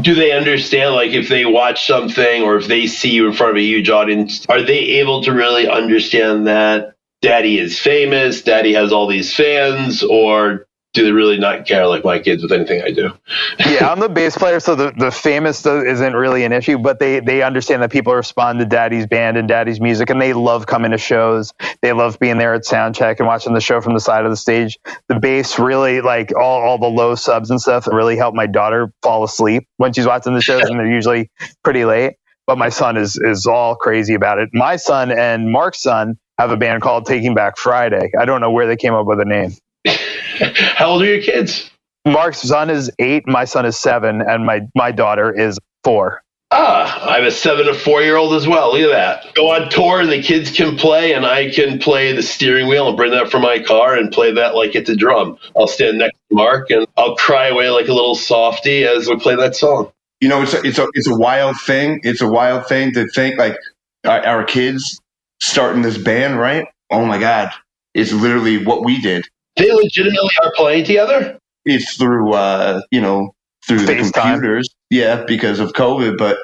[0.00, 3.50] Do they understand, like, if they watch something or if they see you in front
[3.50, 8.72] of a huge audience, are they able to really understand that daddy is famous, daddy
[8.72, 12.82] has all these fans, or do they really not care like my kids with anything
[12.82, 13.12] I do?
[13.58, 17.20] yeah, I'm the bass player, so the, the famous isn't really an issue, but they,
[17.20, 20.90] they understand that people respond to daddy's band and daddy's music, and they love coming
[20.90, 21.54] to shows.
[21.80, 24.36] They love being there at soundcheck and watching the show from the side of the
[24.36, 24.78] stage.
[25.08, 28.92] The bass really, like all, all the low subs and stuff, really help my daughter
[29.02, 31.30] fall asleep when she's watching the shows, and they're usually
[31.64, 32.16] pretty late.
[32.46, 34.50] But my son is is all crazy about it.
[34.52, 38.10] My son and Mark's son have a band called Taking Back Friday.
[38.18, 39.52] I don't know where they came up with the name.
[39.86, 41.70] How old are your kids?
[42.06, 46.22] Mark's son is eight, my son is seven, and my, my daughter is four.
[46.54, 48.72] Ah, I have a seven to four year old as well.
[48.72, 49.34] Look at that.
[49.34, 52.88] Go on tour and the kids can play, and I can play the steering wheel
[52.88, 55.38] and bring that for my car and play that like it's a drum.
[55.56, 59.16] I'll stand next to Mark and I'll cry away like a little softy as we
[59.16, 59.92] play that song.
[60.20, 62.00] You know, it's a, it's a it's a wild thing.
[62.02, 63.56] It's a wild thing to think like
[64.04, 65.00] our, our kids
[65.40, 66.66] starting this band, right?
[66.90, 67.50] Oh my god,
[67.94, 69.26] it's literally what we did.
[69.56, 71.38] They legitimately are playing together.
[71.64, 73.34] It's through, uh, you know,
[73.66, 74.68] through Space the computers.
[74.68, 74.76] Time.
[74.90, 76.18] Yeah, because of COVID.
[76.18, 76.38] But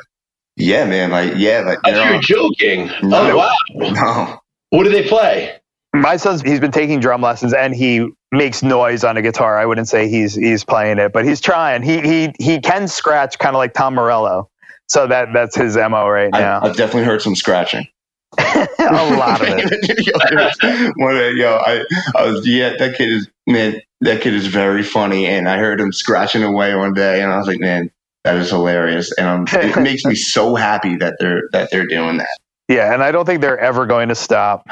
[0.56, 2.90] yeah, man, like yeah, like oh, you're joking.
[3.02, 3.56] No, oh wow.
[3.74, 4.38] No.
[4.70, 5.59] What do they play?
[5.94, 9.59] My son's he's been taking drum lessons and he makes noise on a guitar.
[9.59, 11.82] I wouldn't say he's he's playing it, but he's trying.
[11.82, 14.50] He he he can scratch kind of like Tom Morello.
[14.88, 16.61] So that that's his mo right now.
[16.61, 17.86] I, I've definitely heard some scratching.
[18.39, 20.93] a lot of it.
[20.97, 24.83] One day, yo, I, I was yeah, that kid is man, that kid is very
[24.83, 27.91] funny, and I heard him scratching away one day, and I was like, man,
[28.24, 32.18] that is hilarious, and um, it makes me so happy that they're that they're doing
[32.18, 32.39] that.
[32.68, 34.68] Yeah, and I don't think they're ever going to stop.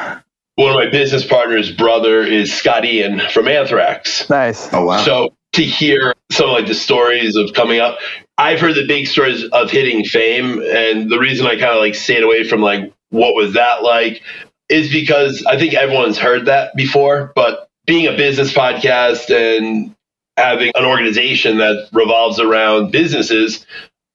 [0.57, 4.29] One of my business partners' brother is Scott Ian from Anthrax.
[4.29, 4.73] Nice.
[4.73, 4.99] Oh wow.
[4.99, 7.99] So to hear some of like the stories of coming up,
[8.39, 11.95] I've heard the big stories of hitting fame, and the reason I kind of like
[11.95, 14.23] stayed away from like what was that like
[14.69, 19.95] is because I think everyone's heard that before, but being a business podcast and
[20.37, 23.65] having an organization that revolves around businesses,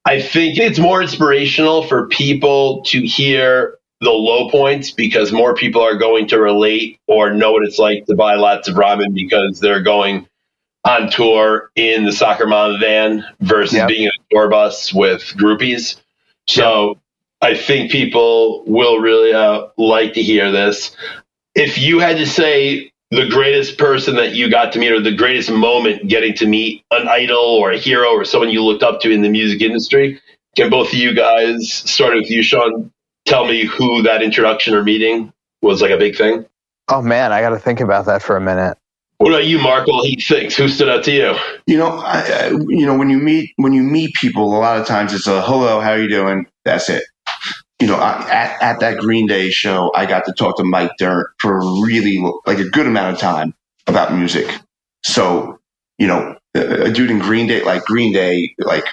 [0.06, 5.82] I think it's more inspirational for people to hear the low points because more people
[5.82, 9.60] are going to relate or know what it's like to buy lots of ramen because
[9.60, 10.28] they're going
[10.84, 13.88] on tour in the soccer mom van versus yep.
[13.88, 15.97] being in a tour bus with groupies.
[16.47, 16.99] So
[17.42, 20.96] I think people will really uh, like to hear this.
[21.56, 25.16] If you had to say the greatest person that you got to meet, or the
[25.16, 29.02] greatest moment getting to meet an idol or a hero or someone you looked up
[29.02, 30.22] to in the music industry,
[30.56, 32.92] can both of you guys, starting with you, Sean,
[33.26, 36.46] tell me who that introduction or meeting was like a big thing?
[36.88, 38.78] Oh man, I got to think about that for a minute.
[39.18, 39.88] What about you, Mark?
[39.88, 40.56] Well, he thinks.
[40.56, 41.36] Who stood out to you?
[41.68, 44.80] You know, I, I, you know, when you meet when you meet people, a lot
[44.80, 46.48] of times it's a hello, how you doing?
[46.66, 47.04] That's it
[47.82, 51.27] you know, at, at that Green Day show, I got to talk to Mike Dirnt
[51.39, 53.55] for really like a good amount of time
[53.88, 54.47] about music.
[55.03, 55.59] So,
[55.97, 58.86] you know, a dude in Green Day, like Green Day, like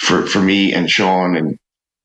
[0.00, 1.58] for, for me and Sean and,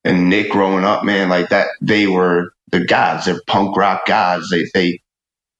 [0.03, 3.25] and Nick growing up, man, like that, they were the gods.
[3.25, 4.49] They're punk rock gods.
[4.51, 5.01] They, they,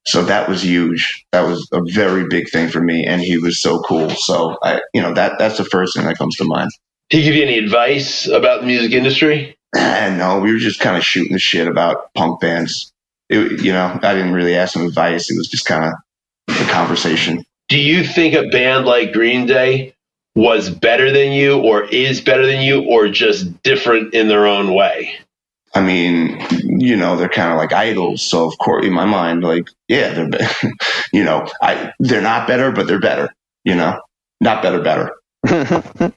[0.06, 1.26] so that was huge.
[1.32, 3.06] That was a very big thing for me.
[3.06, 4.12] And he was so cool.
[4.12, 6.70] So I, you know, that, that's the first thing that comes to mind.
[7.10, 9.56] Did he give you any advice about the music industry?
[9.76, 12.92] And no, we were just kind of shooting the shit about punk bands.
[13.30, 15.30] It, you know, I didn't really ask him advice.
[15.30, 17.44] It was just kind of a conversation.
[17.68, 19.94] Do you think a band like Green Day
[20.36, 24.74] was better than you, or is better than you, or just different in their own
[24.74, 25.14] way?
[25.76, 28.24] I mean, you know, they're kind of like idols.
[28.24, 30.50] So of course, in my mind, like, yeah, they're,
[31.14, 33.30] you know, I they're not better, but they're better.
[33.64, 34.02] You know,
[34.42, 35.12] not better, better.
[35.48, 36.14] Good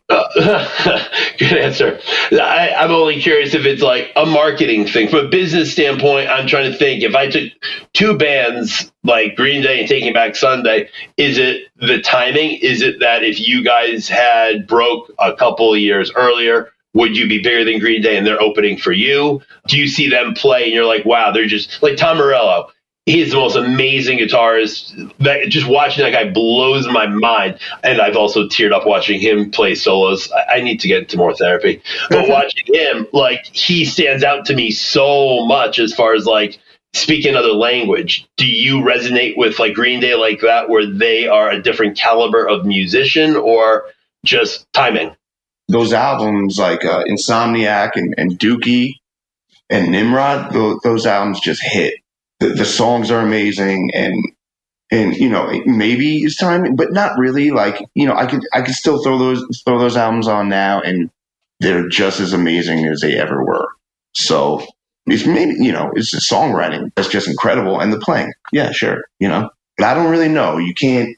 [1.53, 1.99] answer.
[2.33, 5.09] I, I'm only curious if it's like a marketing thing.
[5.09, 7.53] From a business standpoint, I'm trying to think if I took
[7.93, 12.59] two bands like Green Day and Taking Back Sunday, is it the timing?
[12.63, 17.29] Is it that if you guys had broke a couple of years earlier, would you
[17.29, 19.41] be bigger than Green Day and they're opening for you?
[19.69, 22.71] Do you see them play and you're like, wow, they're just like Tom Morello?
[23.07, 25.13] He's the most amazing guitarist.
[25.19, 27.59] That just watching that guy blows my mind.
[27.83, 30.31] And I've also teared up watching him play solos.
[30.33, 34.47] I, I need to get into more therapy, but watching him, like he stands out
[34.47, 36.61] to me so much as far as like
[36.95, 38.27] speaking another language.
[38.37, 42.47] Do you resonate with like Green Day like that, where they are a different caliber
[42.47, 43.85] of musician, or
[44.25, 45.15] just timing?
[45.69, 48.95] Those albums like uh, Insomniac and, and Dookie
[49.71, 51.95] and Nimrod, those, those albums just hit
[52.43, 54.25] the, the songs are amazing and
[54.91, 58.63] and you know maybe it's time but not really like you know i could i
[58.63, 61.11] could still throw those throw those albums on now and
[61.61, 63.69] they're just as amazing as they ever were
[64.15, 64.65] so
[65.07, 69.05] it's maybe you know it's the songwriting that's just incredible and the playing yeah sure
[69.21, 71.17] you know but i don't really know you can't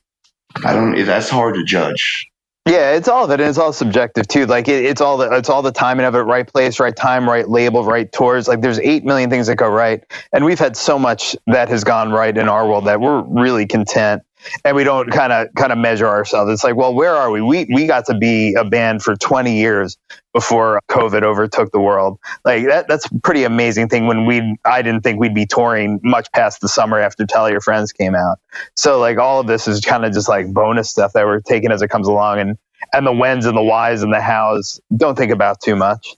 [0.64, 1.04] I don't.
[1.04, 2.28] That's hard to judge.
[2.66, 4.46] Yeah, it's all of it, and it's all subjective too.
[4.46, 7.28] Like it, it's all the it's all the timing of it, right place, right time,
[7.28, 8.48] right label, right tours.
[8.48, 10.02] Like there's eight million things that go right,
[10.32, 13.66] and we've had so much that has gone right in our world that we're really
[13.66, 14.22] content
[14.64, 16.50] and we don't kind of kind of measure ourselves.
[16.52, 17.40] It's like, well, where are we?
[17.40, 19.96] We we got to be a band for 20 years
[20.32, 22.18] before COVID overtook the world.
[22.44, 26.30] Like that that's pretty amazing thing when we I didn't think we'd be touring much
[26.32, 28.38] past the summer after Tell Your Friends came out.
[28.76, 31.72] So like all of this is kind of just like bonus stuff that we're taking
[31.72, 32.58] as it comes along and
[32.92, 36.16] and the whens and the whys and the hows don't think about too much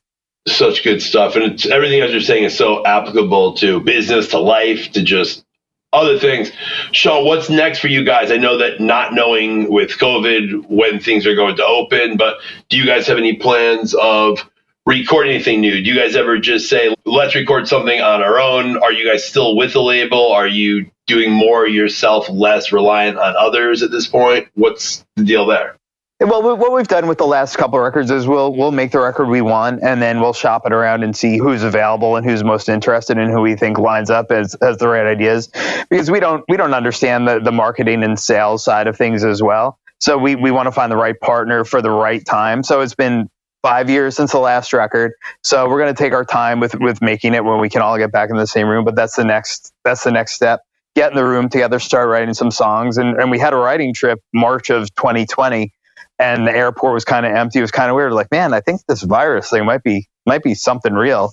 [0.49, 4.39] such good stuff and it's everything as you're saying is so applicable to business to
[4.39, 5.45] life to just
[5.93, 6.51] other things.
[6.93, 8.31] Sean, what's next for you guys?
[8.31, 12.37] I know that not knowing with COVID when things are going to open, but
[12.69, 14.39] do you guys have any plans of
[14.87, 15.83] record anything new?
[15.83, 18.77] Do you guys ever just say, let's record something on our own?
[18.77, 20.33] Are you guys still with the label?
[20.33, 24.49] Are you doing more yourself, less reliant on others at this point?
[24.55, 25.77] What's the deal there?
[26.19, 29.29] Well, what we've done with the last couple records is we'll we'll make the record
[29.29, 32.71] we want, and then we'll shop it around and see who's available and who's most
[32.71, 35.51] interested and who we think lines up as, as the right ideas.
[35.91, 39.43] Because we don't we don't understand the, the marketing and sales side of things as
[39.43, 39.79] well.
[40.01, 42.63] So we we want to find the right partner for the right time.
[42.63, 43.29] So it's been
[43.61, 45.13] five years since the last record.
[45.43, 47.99] So we're going to take our time with with making it when we can all
[47.99, 48.87] get back in the same room.
[48.87, 50.61] But that's the next that's the next step.
[50.95, 53.93] Get in the room together, start writing some songs, and and we had a writing
[53.93, 55.75] trip March of 2020
[56.19, 57.59] and the airport was kind of empty.
[57.59, 58.13] It was kind of weird.
[58.13, 61.33] Like, man, I think this virus thing might be might be something real.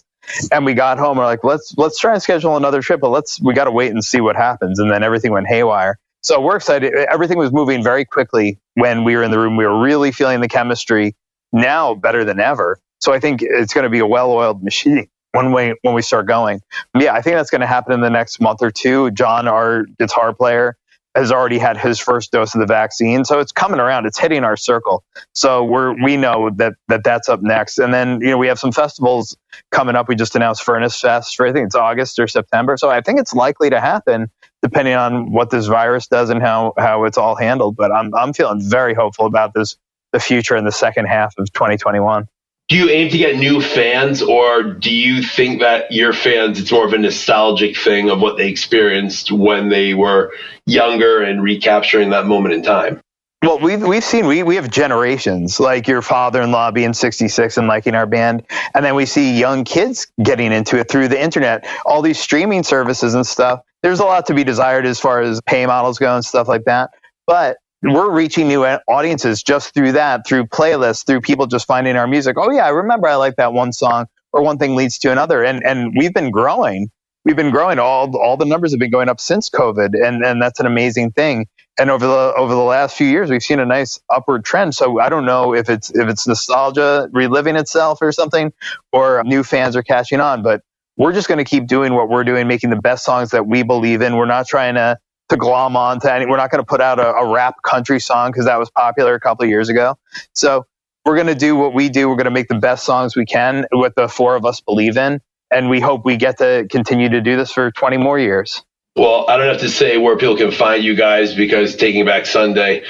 [0.51, 1.17] And we got home.
[1.17, 3.91] We're like, let's let's try and schedule another trip, but let's we got to wait
[3.91, 4.79] and see what happens.
[4.79, 5.97] And then everything went haywire.
[6.23, 6.93] So we're excited.
[6.93, 9.57] Everything was moving very quickly when we were in the room.
[9.57, 11.15] We were really feeling the chemistry
[11.51, 12.79] now better than ever.
[12.99, 16.27] So I think it's going to be a well-oiled machine when we when we start
[16.27, 16.61] going.
[16.97, 19.11] Yeah, I think that's going to happen in the next month or two.
[19.11, 20.77] John, our guitar player,
[21.16, 23.26] has already had his first dose of the vaccine.
[23.26, 24.05] So it's coming around.
[24.05, 25.03] It's hitting our circle.
[25.34, 27.80] So we're we know that that that's up next.
[27.80, 29.38] And then you know we have some festivals
[29.72, 30.09] coming up.
[30.09, 32.78] We just announced Furnace Fest for I think it's August or September.
[32.78, 34.30] So I think it's likely to happen
[34.61, 37.76] depending on what this virus does and how how it's all handled.
[37.76, 39.78] But I'm I'm feeling very hopeful about this
[40.14, 42.28] the future in the second half of 2021
[42.74, 46.71] do you aim to get new fans or do you think that your fans it's
[46.71, 50.34] more of a nostalgic thing of what they experienced when they were
[50.65, 52.99] younger and recapturing that moment in time?
[53.43, 57.93] Well we've we've seen we, we have generations like your father-in-law being 66 and liking
[57.93, 58.41] our band
[58.74, 62.63] and then we see young kids getting into it through the internet all these streaming
[62.63, 63.61] services and stuff.
[63.84, 66.65] There's a lot to be desired as far as pay models go and stuff like
[66.65, 66.89] that
[67.28, 72.07] but we're reaching new audiences just through that, through playlists, through people just finding our
[72.07, 72.38] music.
[72.39, 75.43] Oh yeah, I remember I like that one song, or one thing leads to another,
[75.43, 76.89] and and we've been growing.
[77.25, 77.79] We've been growing.
[77.79, 81.11] All all the numbers have been going up since COVID, and and that's an amazing
[81.11, 81.47] thing.
[81.79, 84.75] And over the over the last few years, we've seen a nice upward trend.
[84.75, 88.53] So I don't know if it's if it's nostalgia reliving itself or something,
[88.93, 90.61] or new fans are catching on, but
[90.97, 93.63] we're just going to keep doing what we're doing, making the best songs that we
[93.63, 94.15] believe in.
[94.17, 94.99] We're not trying to
[95.34, 96.27] to glom on to any.
[96.27, 99.15] We're not going to put out a, a rap country song because that was popular
[99.15, 99.97] a couple of years ago.
[100.36, 100.67] So
[101.05, 102.09] we're going to do what we do.
[102.09, 104.97] We're going to make the best songs we can, what the four of us believe
[104.97, 105.21] in,
[105.51, 108.63] and we hope we get to continue to do this for 20 more years.
[108.96, 112.28] Well, I don't have to say where people can find you guys because Taking Back
[112.28, 112.84] Sunday,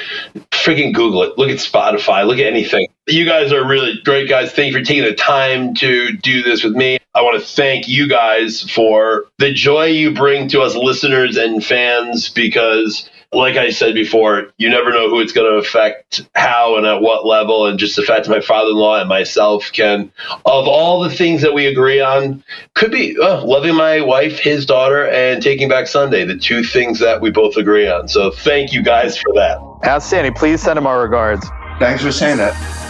[0.51, 1.37] freaking Google it.
[1.37, 2.27] Look at Spotify.
[2.27, 2.87] Look at anything.
[3.07, 4.51] You guys are really great guys.
[4.51, 6.99] Thank you for taking the time to do this with me.
[7.15, 11.63] I want to thank you guys for the joy you bring to us listeners and
[11.63, 16.77] fans because like I said before, you never know who it's going to affect, how,
[16.77, 17.67] and at what level.
[17.67, 20.11] And just the fact that my father in law and myself can,
[20.45, 24.65] of all the things that we agree on, could be uh, loving my wife, his
[24.65, 28.07] daughter, and taking back Sunday, the two things that we both agree on.
[28.07, 29.57] So thank you guys for that.
[29.85, 30.33] Outstanding.
[30.33, 31.47] Please send him our regards.
[31.79, 32.82] Thanks for saying that.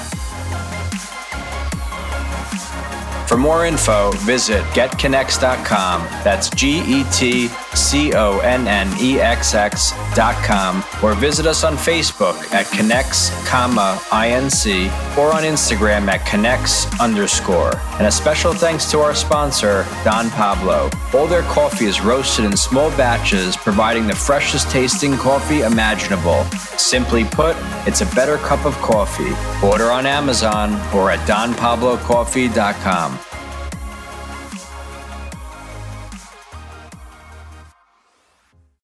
[3.34, 6.01] For more info, visit getconnexx.com.
[6.23, 10.84] That's G E T C O N N E X X.com.
[11.01, 17.75] Or visit us on Facebook at Connexx, comma, INC, or on Instagram at Connexx underscore.
[17.97, 20.91] And a special thanks to our sponsor, Don Pablo.
[21.15, 26.43] All their coffee is roasted in small batches, providing the freshest tasting coffee imaginable.
[26.77, 27.57] Simply put,
[27.88, 29.34] it's a better cup of coffee.
[29.65, 33.22] Order on Amazon or at donpablocoffee.com.